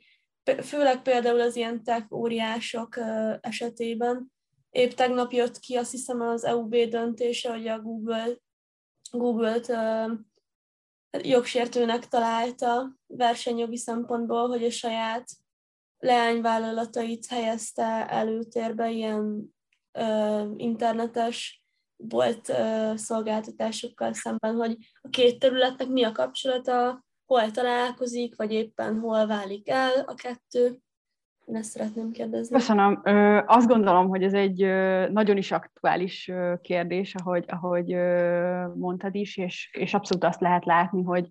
főleg 0.63 1.01
például 1.01 1.41
az 1.41 1.55
ilyen 1.55 1.83
tech 1.83 2.13
óriások 2.13 2.99
esetében, 3.41 4.31
épp 4.69 4.91
tegnap 4.91 5.31
jött 5.31 5.59
ki 5.59 5.75
azt 5.75 5.91
hiszem 5.91 6.21
az 6.21 6.43
EUB 6.43 6.75
döntése, 6.75 7.51
hogy 7.51 7.67
a 7.67 7.79
Google, 7.79 8.37
Google-t 9.11 9.71
jogsértőnek 11.21 12.07
találta 12.07 12.95
versenyjogi 13.07 13.77
szempontból, 13.77 14.47
hogy 14.47 14.63
a 14.63 14.71
saját 14.71 15.29
leányvállalatait 15.97 17.25
helyezte 17.25 18.09
előtérbe 18.09 18.89
ilyen 18.89 19.55
internetes 20.57 21.58
volt 22.07 22.49
ö, 22.49 22.91
szolgáltatásokkal 22.95 24.13
szemben, 24.13 24.55
hogy 24.55 24.77
a 25.01 25.09
két 25.09 25.39
területnek 25.39 25.87
mi 25.87 26.03
a 26.03 26.11
kapcsolata, 26.11 27.03
hol 27.25 27.51
találkozik, 27.51 28.35
vagy 28.35 28.53
éppen 28.53 28.99
hol 28.99 29.27
válik 29.27 29.69
el 29.69 29.91
a 30.05 30.13
kettő. 30.13 30.77
Én 31.45 31.55
ezt 31.55 31.69
szeretném 31.69 32.11
kérdezni. 32.11 32.55
Köszönöm. 32.55 33.01
Ö, 33.03 33.41
azt 33.45 33.67
gondolom, 33.67 34.07
hogy 34.07 34.23
ez 34.23 34.33
egy 34.33 34.63
ö, 34.63 35.09
nagyon 35.09 35.37
is 35.37 35.51
aktuális 35.51 36.27
ö, 36.27 36.53
kérdés, 36.61 37.15
ahogy, 37.15 37.45
ahogy 37.47 37.93
ö, 37.93 38.67
mondtad 38.75 39.15
is, 39.15 39.37
és, 39.37 39.69
és 39.71 39.93
abszolút 39.93 40.23
azt 40.23 40.41
lehet 40.41 40.65
látni, 40.65 41.03
hogy 41.03 41.29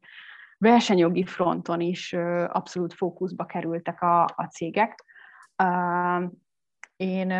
versenyjogi 0.58 1.24
fronton 1.24 1.80
is 1.80 2.12
ö, 2.12 2.44
abszolút 2.52 2.94
fókuszba 2.94 3.44
kerültek 3.44 4.02
a, 4.02 4.22
a 4.24 4.48
cégek. 4.50 5.04
Uh, 5.62 6.32
én 6.96 7.32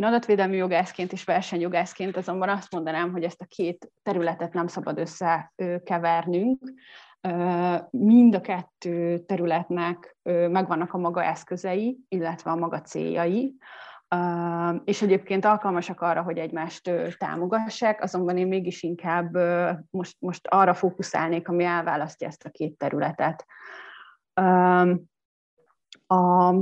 én 0.00 0.06
adatvédelmi 0.06 0.56
jogászként 0.56 1.12
és 1.12 1.24
versenyjogászként 1.24 2.16
azonban 2.16 2.48
azt 2.48 2.72
mondanám, 2.72 3.12
hogy 3.12 3.22
ezt 3.22 3.40
a 3.40 3.44
két 3.44 3.92
területet 4.02 4.52
nem 4.52 4.66
szabad 4.66 4.98
összekevernünk. 4.98 6.58
Mind 7.90 8.34
a 8.34 8.40
kettő 8.40 9.18
területnek 9.18 10.16
megvannak 10.22 10.92
a 10.92 10.98
maga 10.98 11.24
eszközei, 11.24 11.98
illetve 12.08 12.50
a 12.50 12.56
maga 12.56 12.80
céljai, 12.80 13.54
és 14.84 15.02
egyébként 15.02 15.44
alkalmasak 15.44 16.00
arra, 16.00 16.22
hogy 16.22 16.38
egymást 16.38 16.90
támogassák, 17.18 18.02
azonban 18.02 18.36
én 18.36 18.48
mégis 18.48 18.82
inkább 18.82 19.36
most, 19.90 20.16
most 20.18 20.46
arra 20.46 20.74
fókuszálnék, 20.74 21.48
ami 21.48 21.64
elválasztja 21.64 22.26
ezt 22.26 22.44
a 22.44 22.50
két 22.50 22.76
területet. 22.76 23.46
A, 26.06 26.54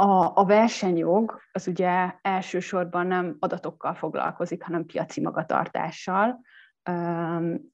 a, 0.00 0.32
a 0.34 0.44
versenyjog 0.44 1.40
az 1.52 1.66
ugye 1.66 2.14
elsősorban 2.22 3.06
nem 3.06 3.36
adatokkal 3.38 3.94
foglalkozik, 3.94 4.62
hanem 4.62 4.86
piaci 4.86 5.20
magatartással. 5.20 6.40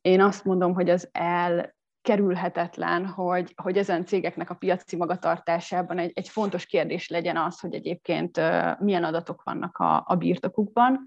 Én 0.00 0.20
azt 0.20 0.44
mondom, 0.44 0.74
hogy 0.74 0.90
az 0.90 1.08
elkerülhetetlen, 1.12 3.06
hogy, 3.06 3.54
hogy 3.62 3.76
ezen 3.76 4.04
cégeknek 4.04 4.50
a 4.50 4.54
piaci 4.54 4.96
magatartásában 4.96 5.98
egy, 5.98 6.10
egy 6.14 6.28
fontos 6.28 6.66
kérdés 6.66 7.08
legyen 7.08 7.36
az, 7.36 7.60
hogy 7.60 7.74
egyébként 7.74 8.40
milyen 8.78 9.04
adatok 9.04 9.42
vannak 9.42 9.76
a, 9.78 10.04
a 10.06 10.14
birtokukban, 10.14 11.04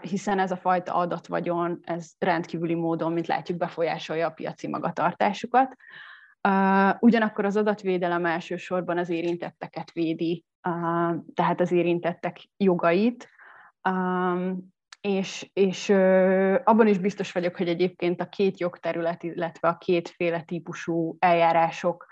hiszen 0.00 0.38
ez 0.38 0.50
a 0.50 0.56
fajta 0.56 0.94
adatvagyon, 0.94 1.80
ez 1.84 2.10
rendkívüli 2.18 2.74
módon, 2.74 3.12
mint 3.12 3.26
látjuk, 3.26 3.58
befolyásolja 3.58 4.26
a 4.26 4.32
piaci 4.32 4.68
magatartásukat. 4.68 5.76
Uh, 6.48 6.96
ugyanakkor 7.00 7.44
az 7.44 7.56
adatvédelem 7.56 8.26
elsősorban 8.26 8.98
az 8.98 9.08
érintetteket 9.08 9.92
védi, 9.92 10.44
uh, 10.68 11.14
tehát 11.34 11.60
az 11.60 11.72
érintettek 11.72 12.48
jogait, 12.56 13.28
um, 13.88 14.72
és, 15.00 15.50
és 15.52 15.88
uh, 15.88 16.60
abban 16.64 16.86
is 16.86 16.98
biztos 16.98 17.32
vagyok, 17.32 17.56
hogy 17.56 17.68
egyébként 17.68 18.20
a 18.20 18.28
két 18.28 18.60
jogterület, 18.60 19.22
illetve 19.22 19.68
a 19.68 19.78
kétféle 19.78 20.42
típusú 20.42 21.16
eljárások 21.18 22.06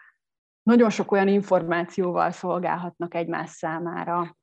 nagyon 0.62 0.90
sok 0.90 1.12
olyan 1.12 1.28
információval 1.28 2.30
szolgálhatnak 2.30 3.14
egymás 3.14 3.50
számára, 3.50 4.36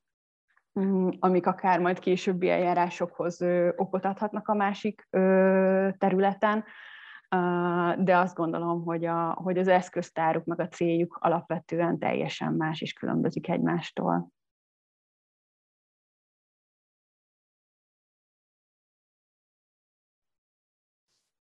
um, 0.71 1.09
amik 1.19 1.47
akár 1.47 1.79
majd 1.79 1.99
későbbi 1.99 2.49
eljárásokhoz 2.49 3.41
okot 3.75 4.05
adhatnak 4.05 4.47
a 4.47 4.53
másik 4.53 5.07
területen, 5.97 6.63
de 7.97 8.17
azt 8.17 8.35
gondolom, 8.35 8.83
hogy, 8.83 9.05
a, 9.05 9.33
hogy 9.33 9.57
az 9.57 9.67
eszköztáruk 9.67 10.45
meg 10.45 10.59
a 10.59 10.67
céljuk 10.67 11.17
alapvetően 11.21 11.99
teljesen 11.99 12.53
más 12.53 12.81
és 12.81 12.93
különbözik 12.93 13.49
egymástól. 13.49 14.31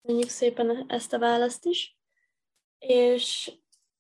Köszönjük 0.02 0.30
szépen 0.30 0.86
ezt 0.88 1.14
a 1.14 1.20
választ 1.20 1.66
is. 1.66 1.98
És 2.80 3.52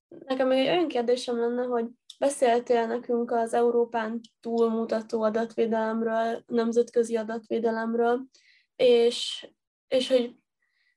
nekem 0.07 0.47
még 0.47 0.59
egy 0.59 0.75
olyan 0.75 0.87
kérdésem 0.87 1.39
lenne, 1.39 1.63
hogy 1.63 1.85
beszéltél 2.19 2.87
nekünk 2.87 3.31
az 3.31 3.53
Európán 3.53 4.19
túlmutató 4.39 5.21
adatvédelemről, 5.21 6.43
nemzetközi 6.47 7.15
adatvédelemről, 7.15 8.25
és, 8.75 9.47
és 9.87 10.07
hogy, 10.07 10.35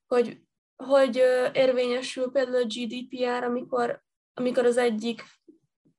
hogy 0.06 0.42
hogy 0.76 1.22
érvényesül 1.52 2.30
például 2.30 2.62
a 2.62 2.66
GDPR, 2.66 3.44
amikor, 3.44 4.02
amikor 4.34 4.64
az 4.64 4.76
egyik, 4.76 5.22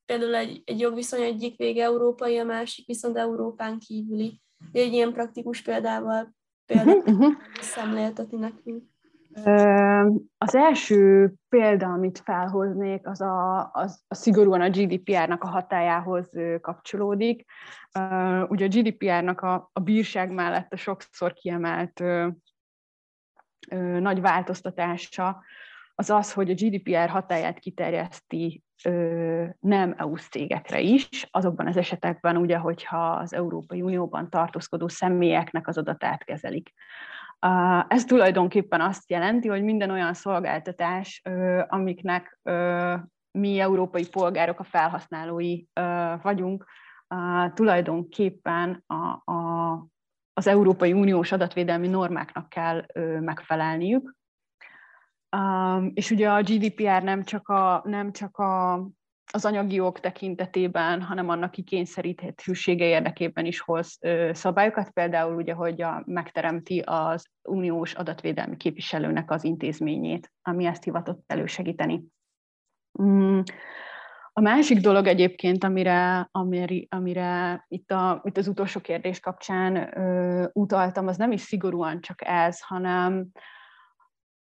például 0.06 0.36
egy, 0.36 0.62
egy 0.66 0.80
jogviszony 0.80 1.22
egyik 1.22 1.58
vége 1.58 1.84
európai, 1.84 2.38
a 2.38 2.44
másik 2.44 2.86
viszont 2.88 3.18
Európán 3.18 3.80
kívüli. 3.80 4.42
Egy 4.72 4.94
ilyen 4.94 5.14
praktikus 5.14 5.62
példával 5.62 6.34
például 6.66 6.98
uh-huh, 6.98 7.16
uh-huh. 7.16 7.34
szemléltetni 7.62 8.38
nekünk. 8.38 8.84
Az 10.38 10.56
első 10.56 11.34
példa, 11.50 11.88
amit 11.88 12.20
felhoznék, 12.20 13.08
az 13.08 13.22
a, 13.22 13.70
az 13.74 14.04
a 14.08 14.16
szigorúan 14.16 14.62
a 14.62 14.70
GDPR-nak 14.70 15.44
a 15.44 15.48
hatájához 15.48 16.30
kapcsolódik. 16.62 17.46
Ugye 18.48 18.66
a 18.66 18.68
GDPR-nak 18.68 19.42
a, 19.42 19.70
a 19.74 19.80
bírság 19.80 20.32
mellett 20.32 20.74
a 20.74 20.76
sokszor 20.76 21.34
kiemelt 21.34 22.04
nagy 24.00 24.22
változtatása 24.22 25.44
az 25.96 26.10
az, 26.10 26.34
hogy 26.34 26.50
a 26.50 26.54
GDPR 26.54 27.10
hatáját 27.10 27.60
kiterjeszti 27.60 28.64
nem 29.60 29.94
EU 29.98 30.16
cégekre 30.16 30.80
is, 30.80 31.28
azokban 31.32 31.68
az 31.68 31.78
esetekben, 31.78 32.38
ugye, 32.38 32.58
hogyha 32.58 33.12
az 33.12 33.34
Európai 33.34 33.82
Unióban 33.82 34.30
tartózkodó 34.30 34.88
személyeknek 34.88 35.68
az 35.68 35.78
adatát 35.78 36.24
kezelik. 36.24 36.74
Ez 37.88 38.04
tulajdonképpen 38.04 38.82
azt 38.82 39.10
jelenti, 39.10 39.48
hogy 39.48 39.64
minden 39.64 39.90
olyan 39.90 40.14
szolgáltatás, 40.14 41.22
amiknek 41.68 42.40
mi 43.32 43.60
európai 43.60 44.08
polgárok 44.08 44.60
a 44.60 44.64
felhasználói 44.64 45.64
vagyunk, 46.22 46.66
tulajdonképpen 47.54 48.84
a, 48.88 49.32
a, 49.32 49.72
az 50.38 50.48
Európai 50.48 50.94
Uniós 50.94 51.32
adatvédelmi 51.32 51.88
normáknak 51.88 52.50
kell 52.50 52.86
megfelelniük. 53.20 54.16
És 55.94 56.12
ugye 56.12 56.30
a 56.32 56.42
GDPR 56.42 57.04
nem 57.04 57.24
csak, 57.24 57.48
a, 57.50 57.82
nem 57.86 58.12
csak 58.12 58.38
a, 58.38 58.74
az 59.32 59.46
anyagi 59.46 59.76
jog 59.76 60.00
tekintetében, 60.00 61.02
hanem 61.02 61.30
annak 61.30 61.52
kikényszeríthetősége 61.52 62.86
érdekében 62.86 63.46
is 63.46 63.60
hoz 63.60 64.00
szabályokat, 64.32 64.90
például 64.90 65.36
ugye, 65.36 65.54
hogy 65.54 65.82
a, 65.82 66.04
megteremti 66.06 66.80
az 66.86 67.28
uniós 67.50 67.94
adatvédelmi 67.94 68.58
képviselőnek 68.58 69.32
az 69.32 69.44
intézményét, 69.44 70.32
ami 70.42 70.66
ezt 70.66 70.84
hivatott 70.84 71.24
elősegíteni. 71.28 72.04
A 74.38 74.42
másik 74.42 74.80
dolog 74.80 75.08
egyébként, 75.08 75.64
amire, 75.64 76.30
amire, 76.32 76.86
amire 76.90 77.66
itt, 77.68 77.92
a, 77.92 78.22
itt 78.24 78.38
az 78.38 78.48
utolsó 78.48 78.80
kérdés 78.80 79.20
kapcsán 79.20 79.98
ö, 79.98 80.46
utaltam, 80.54 81.08
az 81.08 81.18
nem 81.18 81.32
is 81.32 81.42
szigorúan 81.42 82.02
csak 82.02 82.20
ez, 82.26 82.62
hanem, 82.62 83.28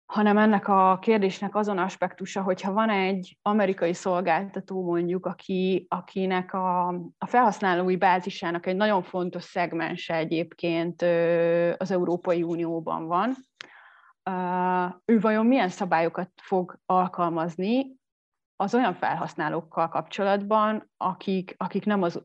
hanem 0.06 0.38
ennek 0.38 0.68
a 0.68 0.98
kérdésnek 1.00 1.54
azon 1.54 1.78
aspektusa, 1.78 2.42
hogyha 2.42 2.72
van 2.72 2.90
egy 2.90 3.38
amerikai 3.42 3.92
szolgáltató 3.92 4.84
mondjuk, 4.84 5.26
aki, 5.26 5.86
akinek 5.88 6.52
a, 6.52 6.88
a 7.18 7.26
felhasználói 7.26 7.96
bázisának 7.96 8.66
egy 8.66 8.76
nagyon 8.76 9.02
fontos 9.02 9.42
szegmense 9.42 10.14
egyébként 10.14 11.02
az 11.76 11.90
Európai 11.90 12.42
Unióban 12.42 13.06
van, 13.06 13.34
ő 15.04 15.20
vajon 15.20 15.46
milyen 15.46 15.68
szabályokat 15.68 16.30
fog 16.42 16.78
alkalmazni 16.86 17.98
az 18.60 18.74
olyan 18.74 18.94
felhasználókkal 18.94 19.88
kapcsolatban, 19.88 20.90
akik, 20.96 21.54
akik 21.56 21.84
nem 21.84 22.02
az, 22.02 22.22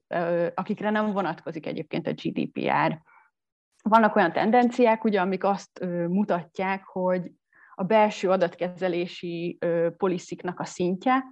akikre 0.53 0.89
nem 0.89 1.11
vonatkozik 1.11 1.65
egyébként 1.65 2.07
a 2.07 2.13
GDPR. 2.13 3.01
Vannak 3.83 4.15
olyan 4.15 4.31
tendenciák, 4.31 5.03
ugye, 5.03 5.21
amik 5.21 5.43
azt 5.43 5.85
mutatják, 6.07 6.83
hogy 6.85 7.31
a 7.75 7.83
belső 7.83 8.29
adatkezelési 8.29 9.57
polisziknak 9.97 10.59
a 10.59 10.65
szintje, 10.65 11.23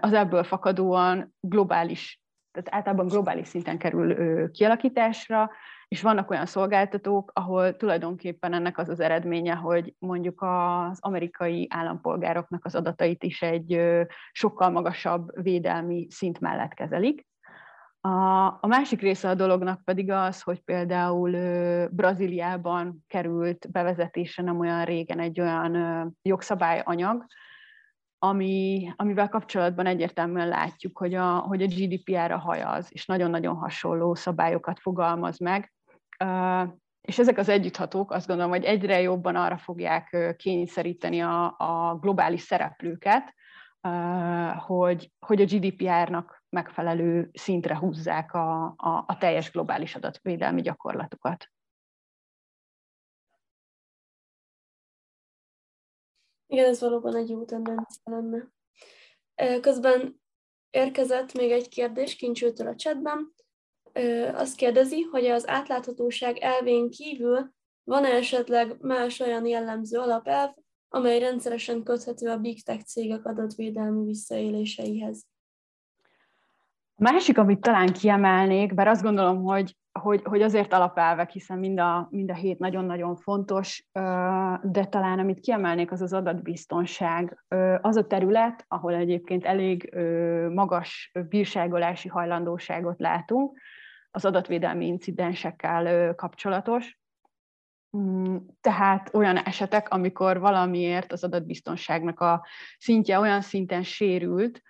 az 0.00 0.12
ebből 0.12 0.44
fakadóan 0.44 1.34
globális, 1.40 2.20
tehát 2.52 2.74
általában 2.74 3.06
globális 3.06 3.48
szinten 3.48 3.78
kerül 3.78 4.50
kialakításra, 4.50 5.50
és 5.88 6.02
vannak 6.02 6.30
olyan 6.30 6.46
szolgáltatók, 6.46 7.30
ahol 7.34 7.76
tulajdonképpen 7.76 8.52
ennek 8.52 8.78
az 8.78 8.88
az 8.88 9.00
eredménye, 9.00 9.54
hogy 9.54 9.94
mondjuk 9.98 10.42
az 10.42 10.98
amerikai 11.00 11.66
állampolgároknak 11.70 12.64
az 12.64 12.74
adatait 12.74 13.22
is 13.22 13.42
egy 13.42 13.80
sokkal 14.32 14.70
magasabb 14.70 15.42
védelmi 15.42 16.06
szint 16.10 16.40
mellett 16.40 16.74
kezelik. 16.74 17.26
A, 18.60 18.66
másik 18.66 19.00
része 19.00 19.28
a 19.28 19.34
dolognak 19.34 19.84
pedig 19.84 20.10
az, 20.10 20.42
hogy 20.42 20.60
például 20.60 21.30
Brazíliában 21.88 23.04
került 23.06 23.70
bevezetése 23.70 24.42
nem 24.42 24.58
olyan 24.58 24.84
régen 24.84 25.20
egy 25.20 25.40
olyan 25.40 26.16
jogszabályanyag, 26.22 27.26
ami, 28.18 28.88
amivel 28.96 29.28
kapcsolatban 29.28 29.86
egyértelműen 29.86 30.48
látjuk, 30.48 30.98
hogy 30.98 31.14
a, 31.14 31.38
hogy 31.38 31.62
a 31.62 31.66
GDPR-ra 31.66 32.38
hajaz, 32.38 32.88
és 32.90 33.06
nagyon-nagyon 33.06 33.56
hasonló 33.56 34.14
szabályokat 34.14 34.80
fogalmaz 34.80 35.38
meg, 35.38 35.72
és 37.00 37.18
ezek 37.18 37.38
az 37.38 37.48
együtthatók 37.48 38.10
azt 38.10 38.26
gondolom, 38.26 38.50
hogy 38.50 38.64
egyre 38.64 39.00
jobban 39.00 39.36
arra 39.36 39.58
fogják 39.58 40.34
kényszeríteni 40.36 41.20
a, 41.20 41.54
a 41.58 41.98
globális 42.00 42.40
szereplőket, 42.40 43.34
hogy, 44.56 45.12
hogy 45.18 45.40
a 45.40 45.44
GDPR-nak 45.44 46.44
megfelelő 46.48 47.30
szintre 47.32 47.76
húzzák 47.76 48.32
a, 48.34 48.64
a, 48.64 49.04
a 49.06 49.16
teljes 49.18 49.50
globális 49.50 49.94
adatvédelmi 49.94 50.60
gyakorlatukat. 50.60 51.46
Igen, 56.46 56.68
ez 56.68 56.80
valóban 56.80 57.16
egy 57.16 57.28
jó 57.28 57.44
tendencia 57.44 58.02
lenne. 58.04 58.50
Közben 59.60 60.20
érkezett 60.70 61.32
még 61.32 61.50
egy 61.50 61.68
kérdés 61.68 62.16
Kincsőtől 62.16 62.66
a 62.66 62.74
chatben 62.74 63.34
azt 64.34 64.56
kérdezi, 64.56 65.00
hogy 65.00 65.24
az 65.24 65.48
átláthatóság 65.48 66.36
elvén 66.36 66.90
kívül 66.90 67.52
van-e 67.84 68.08
esetleg 68.08 68.76
más 68.80 69.20
olyan 69.20 69.46
jellemző 69.46 69.98
alapelv, 69.98 70.50
amely 70.88 71.18
rendszeresen 71.18 71.82
köthető 71.82 72.28
a 72.28 72.38
big 72.38 72.62
tech 72.62 72.84
cégek 72.84 73.24
adatvédelmi 73.24 74.04
visszaéléseihez? 74.04 75.26
A 77.00 77.02
másik, 77.02 77.38
amit 77.38 77.60
talán 77.60 77.92
kiemelnék, 77.92 78.74
bár 78.74 78.88
azt 78.88 79.02
gondolom, 79.02 79.42
hogy, 79.42 79.76
hogy, 79.92 80.22
hogy 80.24 80.42
azért 80.42 80.72
alapelvek, 80.72 81.30
hiszen 81.30 81.58
mind 81.58 81.80
a, 81.80 82.08
mind 82.10 82.30
a 82.30 82.34
hét 82.34 82.58
nagyon-nagyon 82.58 83.16
fontos, 83.16 83.86
de 84.62 84.84
talán 84.88 85.18
amit 85.18 85.40
kiemelnék, 85.40 85.92
az 85.92 86.00
az 86.00 86.12
adatbiztonság. 86.12 87.44
Az 87.80 87.96
a 87.96 88.06
terület, 88.06 88.64
ahol 88.68 88.94
egyébként 88.94 89.44
elég 89.44 89.94
magas 90.54 91.12
bírságolási 91.28 92.08
hajlandóságot 92.08 93.00
látunk, 93.00 93.58
az 94.10 94.24
adatvédelmi 94.24 94.86
incidensekkel 94.86 96.14
kapcsolatos. 96.14 96.98
Mm, 97.96 98.36
tehát 98.60 99.14
olyan 99.14 99.36
esetek, 99.36 99.88
amikor 99.88 100.38
valamiért 100.40 101.12
az 101.12 101.24
adatbiztonságnak 101.24 102.20
a 102.20 102.46
szintje 102.78 103.18
olyan 103.18 103.40
szinten 103.40 103.82
sérült, 103.82 104.62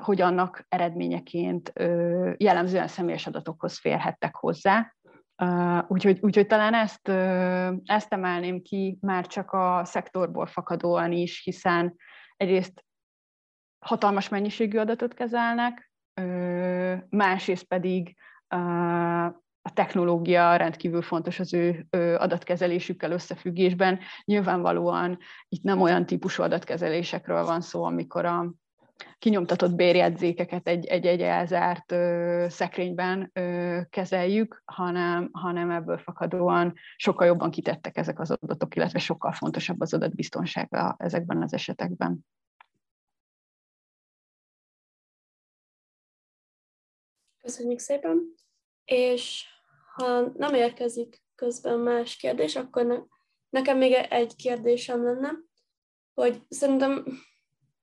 hogy 0.00 0.20
annak 0.20 0.64
eredményeként 0.68 1.72
jellemzően 2.36 2.88
személyes 2.88 3.26
adatokhoz 3.26 3.78
férhettek 3.78 4.34
hozzá. 4.34 4.94
Úgyhogy, 5.88 6.18
úgyhogy 6.20 6.46
talán 6.46 6.74
ezt, 6.74 7.08
ezt 7.84 8.12
emelném 8.12 8.62
ki 8.62 8.98
már 9.00 9.26
csak 9.26 9.52
a 9.52 9.84
szektorból 9.84 10.46
fakadóan 10.46 11.12
is, 11.12 11.42
hiszen 11.44 11.96
egyrészt 12.36 12.84
hatalmas 13.78 14.28
mennyiségű 14.28 14.78
adatot 14.78 15.14
kezelnek, 15.14 15.92
másrészt 17.08 17.64
pedig 17.64 18.16
a 19.62 19.70
technológia 19.74 20.56
rendkívül 20.56 21.02
fontos 21.02 21.38
az 21.38 21.54
ő 21.54 21.86
adatkezelésükkel 22.18 23.10
összefüggésben. 23.10 23.98
Nyilvánvalóan 24.24 25.18
itt 25.48 25.62
nem 25.62 25.80
olyan 25.80 26.06
típusú 26.06 26.42
adatkezelésekről 26.42 27.44
van 27.44 27.60
szó, 27.60 27.84
amikor 27.84 28.24
a 28.24 28.52
kinyomtatott 29.18 29.74
bérjegyzékeket 29.74 30.68
egy-egy 30.68 31.20
elzárt 31.20 31.92
ö, 31.92 32.46
szekrényben 32.48 33.30
ö, 33.32 33.80
kezeljük, 33.90 34.62
hanem, 34.64 35.28
hanem 35.32 35.70
ebből 35.70 35.98
fakadóan 35.98 36.72
sokkal 36.96 37.26
jobban 37.26 37.50
kitettek 37.50 37.96
ezek 37.96 38.20
az 38.20 38.30
adatok, 38.30 38.76
illetve 38.76 38.98
sokkal 38.98 39.32
fontosabb 39.32 39.80
az 39.80 39.94
adatbiztonsága 39.94 40.94
ezekben 40.98 41.42
az 41.42 41.52
esetekben. 41.52 42.26
Köszönjük 47.40 47.78
szépen! 47.78 48.41
És 48.84 49.44
ha 49.94 50.32
nem 50.34 50.54
érkezik 50.54 51.22
közben 51.34 51.78
más 51.78 52.16
kérdés, 52.16 52.56
akkor 52.56 52.86
ne, 52.86 52.96
nekem 53.48 53.78
még 53.78 53.92
egy 53.92 54.36
kérdésem 54.36 55.04
lenne, 55.04 55.30
hogy 56.14 56.42
szerintem 56.48 57.04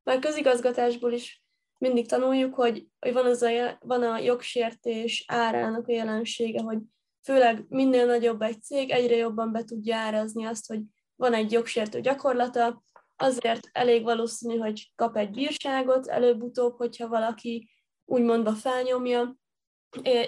már 0.04 0.20
közigazgatásból 0.20 1.12
is 1.12 1.44
mindig 1.78 2.08
tanuljuk, 2.08 2.56
hogy, 2.56 2.88
hogy 3.00 3.14
van, 3.14 3.26
az 3.26 3.42
a, 3.42 3.78
van 3.80 4.04
a 4.04 4.18
jogsértés 4.18 5.24
árának 5.28 5.88
a 5.88 5.92
jelensége, 5.92 6.62
hogy 6.62 6.80
főleg 7.24 7.66
minél 7.70 8.06
nagyobb 8.06 8.42
egy 8.42 8.62
cég, 8.62 8.90
egyre 8.90 9.16
jobban 9.16 9.52
be 9.52 9.64
tudja 9.64 9.96
árazni 9.96 10.46
azt, 10.46 10.68
hogy 10.68 10.82
van 11.16 11.34
egy 11.34 11.52
jogsértő 11.52 12.02
gyakorlata, 12.02 12.84
azért 13.16 13.70
elég 13.72 14.04
valószínű, 14.04 14.58
hogy 14.58 14.92
kap 14.96 15.18
egy 15.18 15.30
bírságot 15.30 16.08
előbb-utóbb, 16.08 16.78
hogyha 16.78 17.08
valaki 17.08 17.70
úgymondva 18.06 18.52
felnyomja, 18.52 19.39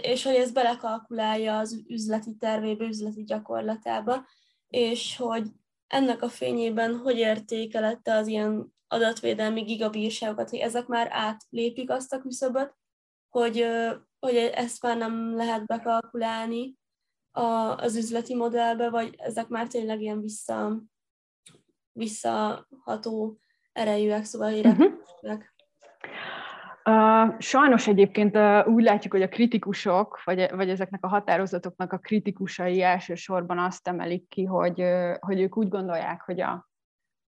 és 0.01 0.23
hogy 0.23 0.35
ez 0.35 0.51
belekalkulálja 0.51 1.57
az 1.57 1.83
üzleti 1.87 2.35
tervébe, 2.35 2.85
üzleti 2.85 3.23
gyakorlatába, 3.23 4.25
és 4.67 5.17
hogy 5.17 5.47
ennek 5.87 6.21
a 6.21 6.29
fényében 6.29 6.97
hogy 6.97 7.17
értékelette 7.17 8.15
az 8.15 8.27
ilyen 8.27 8.73
adatvédelmi 8.87 9.61
gigabírságokat, 9.61 10.49
hogy 10.49 10.59
ezek 10.59 10.87
már 10.87 11.07
átlépik 11.11 11.89
azt 11.89 12.13
a 12.13 12.19
küszöböt, 12.19 12.75
hogy, 13.29 13.65
hogy 14.19 14.35
ezt 14.35 14.81
már 14.81 14.97
nem 14.97 15.35
lehet 15.35 15.65
bekalkulálni 15.65 16.75
a, 17.31 17.41
az 17.75 17.95
üzleti 17.95 18.35
modellbe, 18.35 18.89
vagy 18.89 19.15
ezek 19.17 19.47
már 19.47 19.67
tényleg 19.67 20.01
ilyen 20.01 20.21
vissza, 20.21 20.81
visszaható 21.91 23.39
erejűek, 23.71 24.23
szóval 24.23 24.53
uh-huh. 24.53 24.93
Sajnos 27.37 27.87
egyébként 27.87 28.35
uh, 28.35 28.67
úgy 28.67 28.83
látjuk, 28.83 29.13
hogy 29.13 29.21
a 29.21 29.27
kritikusok, 29.27 30.23
vagy, 30.23 30.49
vagy 30.55 30.69
ezeknek 30.69 31.05
a 31.05 31.07
határozatoknak 31.07 31.93
a 31.93 31.97
kritikusai 31.97 32.81
elsősorban 32.81 33.59
azt 33.59 33.87
emelik 33.87 34.27
ki, 34.27 34.43
hogy, 34.43 34.81
uh, 34.81 35.15
hogy 35.19 35.41
ők 35.41 35.57
úgy 35.57 35.69
gondolják, 35.69 36.21
hogy, 36.21 36.41
a, 36.41 36.69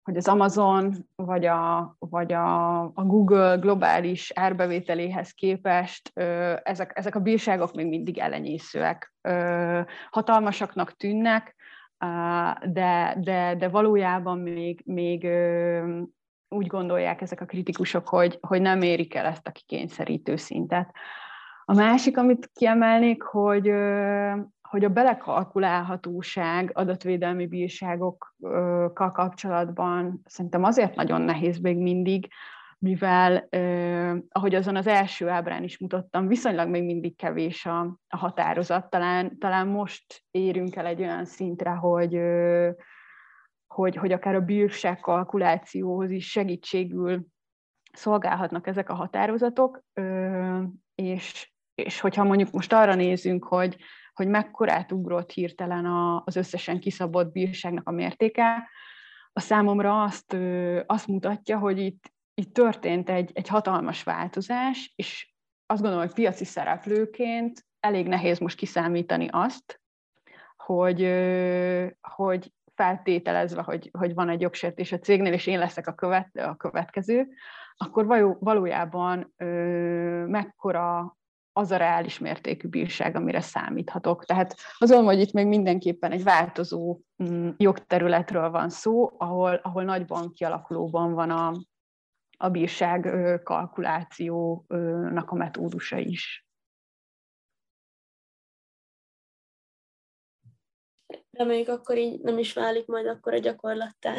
hogy 0.03 0.17
az 0.17 0.27
Amazon 0.27 0.93
vagy 1.15 1.45
a, 1.45 1.95
vagy 1.99 2.33
a, 2.33 2.81
a 2.83 3.03
Google 3.03 3.55
globális 3.55 4.31
árbevételéhez 4.35 5.31
képest 5.31 6.11
ezek, 6.63 6.91
ezek 6.95 7.15
a 7.15 7.19
bírságok 7.19 7.73
még 7.73 7.87
mindig 7.87 8.17
elenyészőek. 8.17 9.13
Hatalmasaknak 10.09 10.95
tűnnek, 10.95 11.55
de, 12.65 13.15
de, 13.17 13.55
de 13.55 13.67
valójában 13.67 14.39
még, 14.39 14.81
még 14.85 15.27
úgy 16.49 16.67
gondolják 16.67 17.21
ezek 17.21 17.41
a 17.41 17.45
kritikusok, 17.45 18.07
hogy, 18.07 18.37
hogy 18.41 18.61
nem 18.61 18.81
érik 18.81 19.15
el 19.15 19.25
ezt 19.25 19.47
a 19.47 19.51
kikényszerítő 19.51 20.35
szintet. 20.35 20.91
A 21.65 21.73
másik, 21.73 22.17
amit 22.17 22.49
kiemelnék, 22.53 23.23
hogy, 23.23 23.71
hogy 24.61 24.83
a 24.83 24.89
belekalkulálhatóság 24.89 26.71
adatvédelmi 26.73 27.47
bírságokkal 27.47 29.11
kapcsolatban 29.11 30.21
szerintem 30.25 30.63
azért 30.63 30.95
nagyon 30.95 31.21
nehéz 31.21 31.59
még 31.59 31.77
mindig, 31.77 32.27
mivel, 32.77 33.49
ahogy 34.29 34.55
azon 34.55 34.75
az 34.75 34.87
első 34.87 35.29
ábrán 35.29 35.63
is 35.63 35.77
mutattam, 35.77 36.27
viszonylag 36.27 36.69
még 36.69 36.83
mindig 36.83 37.15
kevés 37.15 37.65
a, 37.65 37.79
a 38.07 38.17
határozat. 38.17 38.89
Talán, 38.89 39.37
talán 39.37 39.67
most 39.67 40.23
érünk 40.31 40.75
el 40.75 40.85
egy 40.85 41.01
olyan 41.01 41.25
szintre, 41.25 41.69
hogy, 41.69 42.19
hogy, 43.73 43.95
hogy 43.95 44.11
akár 44.11 44.35
a 44.35 44.41
bírság 44.41 44.99
kalkulációhoz 44.99 46.11
is 46.11 46.29
segítségül 46.29 47.25
szolgálhatnak 47.93 48.67
ezek 48.67 48.89
a 48.89 48.93
határozatok, 48.93 49.83
és, 50.95 51.51
és 51.75 51.99
hogyha 51.99 52.23
mondjuk 52.23 52.51
most 52.51 52.73
arra 52.73 52.95
nézünk, 52.95 53.45
hogy, 53.45 53.77
hogy 54.13 54.27
mekkorát 54.27 54.91
ugrott 54.91 55.31
hirtelen 55.31 55.85
az 56.25 56.35
összesen 56.35 56.79
kiszabott 56.79 57.31
bírságnak 57.31 57.87
a 57.87 57.91
mértéke, 57.91 58.69
a 59.33 59.39
számomra 59.39 60.03
azt, 60.03 60.37
azt 60.85 61.07
mutatja, 61.07 61.57
hogy 61.57 61.79
itt, 61.79 62.11
itt 62.33 62.53
történt 62.53 63.09
egy, 63.09 63.31
egy 63.33 63.47
hatalmas 63.47 64.03
változás, 64.03 64.93
és 64.95 65.33
azt 65.65 65.81
gondolom, 65.81 66.05
hogy 66.05 66.15
piaci 66.15 66.45
szereplőként 66.45 67.65
elég 67.79 68.07
nehéz 68.07 68.39
most 68.39 68.57
kiszámítani 68.57 69.27
azt, 69.31 69.81
hogy, 70.55 71.01
hogy 72.01 72.51
feltételezve, 72.79 73.61
hogy, 73.61 73.89
hogy 73.97 74.13
van 74.13 74.29
egy 74.29 74.41
jogsértés 74.41 74.91
a 74.91 74.99
cégnél, 74.99 75.33
és 75.33 75.47
én 75.47 75.59
leszek 75.59 75.87
a, 75.87 75.93
követ, 75.93 76.37
a 76.37 76.55
következő, 76.55 77.27
akkor 77.77 78.05
való, 78.05 78.37
valójában 78.39 79.33
ö, 79.37 79.45
mekkora 80.25 81.17
az 81.53 81.71
a 81.71 81.77
reális 81.77 82.19
mértékű 82.19 82.67
bírság, 82.67 83.15
amire 83.15 83.41
számíthatok. 83.41 84.25
Tehát 84.25 84.55
azon, 84.77 85.03
hogy 85.03 85.19
itt 85.19 85.33
még 85.33 85.47
mindenképpen 85.47 86.11
egy 86.11 86.23
változó 86.23 86.99
mm, 87.23 87.49
jogterületről 87.57 88.49
van 88.49 88.69
szó, 88.69 89.11
ahol, 89.17 89.59
ahol 89.63 89.83
nagy 89.83 90.05
banki 90.05 90.43
alakulóban 90.43 91.13
van 91.13 91.29
a, 91.29 91.53
a 92.37 92.49
bírság 92.49 93.09
kalkulációnak 93.43 95.31
a 95.31 95.35
metódusa 95.35 95.97
is. 95.97 96.48
Reméljük 101.39 101.67
akkor 101.67 101.97
így 101.97 102.21
nem 102.21 102.37
is 102.37 102.53
válik 102.53 102.85
majd 102.87 103.07
akkor 103.07 103.33
a 103.33 103.37
gyakorlattá, 103.37 104.13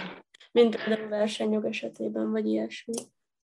mint 0.52 0.84
például 0.84 1.06
a 1.06 1.08
versenyjog 1.08 1.64
esetében, 1.64 2.30
vagy 2.30 2.46
ilyesmi. 2.46 2.94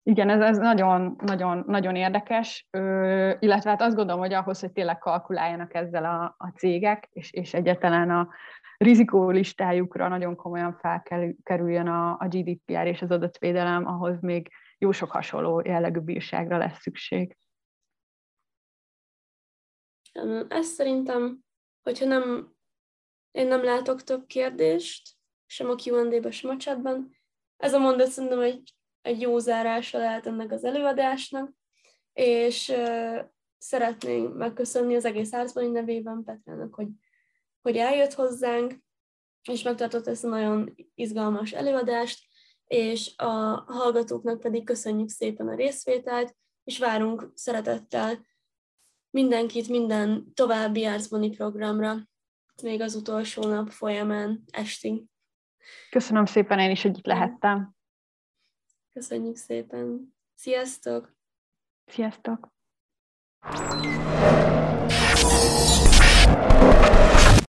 Igen, 0.02 0.28
ez, 0.28 0.40
ez 0.40 0.58
nagyon, 0.58 1.16
nagyon, 1.24 1.64
nagyon 1.66 1.96
érdekes, 1.96 2.66
ö, 2.70 3.32
illetve 3.38 3.70
hát 3.70 3.80
azt 3.80 3.96
gondolom, 3.96 4.20
hogy 4.20 4.32
ahhoz, 4.32 4.60
hogy 4.60 4.72
tényleg 4.72 4.98
kalkuláljanak 4.98 5.74
ezzel 5.74 6.04
a, 6.04 6.34
a 6.38 6.48
cégek, 6.56 7.08
és, 7.12 7.32
és 7.32 7.54
egyáltalán 7.54 8.10
a 8.10 8.28
rizikó 8.76 9.30
listájukra 9.30 10.08
nagyon 10.08 10.36
komolyan 10.36 10.78
felkerüljön 10.80 11.86
a, 11.86 12.10
a 12.10 12.28
GDPR 12.28 12.86
és 12.86 13.02
az 13.02 13.10
adatvédelem, 13.10 13.86
ahhoz 13.86 14.20
még 14.20 14.48
jó 14.78 14.92
sok 14.92 15.10
hasonló 15.10 15.60
jellegű 15.64 16.00
bírságra 16.00 16.56
lesz 16.56 16.80
szükség. 16.80 17.36
Ez 20.48 20.66
szerintem, 20.66 21.38
hogyha 21.82 22.06
nem 22.06 22.55
én 23.37 23.47
nem 23.47 23.64
látok 23.64 24.03
több 24.03 24.26
kérdést, 24.26 25.14
sem 25.47 25.70
a 25.70 25.74
Q&A-ben, 25.84 26.30
sem 26.30 26.51
a 26.51 26.57
chatban. 26.57 27.16
Ez 27.57 27.74
a 27.74 27.78
mondat 27.78 28.11
szerintem 28.11 28.41
egy, 28.41 28.74
egy 29.03 29.20
jó 29.20 29.39
zárása 29.39 29.99
lehet 29.99 30.26
ennek 30.26 30.53
az 30.53 30.64
előadásnak, 30.64 31.53
és 32.12 32.68
uh, 32.68 33.18
szeretnénk 33.59 34.37
megköszönni 34.37 34.95
az 34.95 35.05
egész 35.05 35.32
Árszbani 35.32 35.66
nevében 35.66 36.24
Petrának, 36.24 36.74
hogy, 36.74 36.89
hogy 37.62 37.76
eljött 37.76 38.12
hozzánk, 38.12 38.74
és 39.49 39.62
megtartott 39.62 40.07
ezt 40.07 40.24
a 40.24 40.28
nagyon 40.28 40.74
izgalmas 40.95 41.53
előadást, 41.53 42.26
és 42.64 43.12
a 43.16 43.24
hallgatóknak 43.66 44.41
pedig 44.41 44.64
köszönjük 44.64 45.09
szépen 45.09 45.49
a 45.49 45.55
részvételt, 45.55 46.37
és 46.64 46.78
várunk 46.78 47.30
szeretettel 47.34 48.26
mindenkit 49.11 49.68
minden 49.68 50.32
további 50.34 50.84
Árszbani 50.84 51.30
programra 51.30 52.09
még 52.62 52.80
az 52.80 52.94
utolsó 52.94 53.42
nap 53.42 53.70
folyamán 53.70 54.44
estig. 54.50 55.02
Köszönöm 55.90 56.24
szépen 56.24 56.59
én 56.59 56.70
is, 56.70 56.82
hogy 56.82 56.98
itt 56.98 57.07
lehettem. 57.07 57.74
Köszönjük 58.92 59.36
szépen. 59.36 60.14
Sziasztok! 60.34 61.16
Sziasztok! 61.84 62.54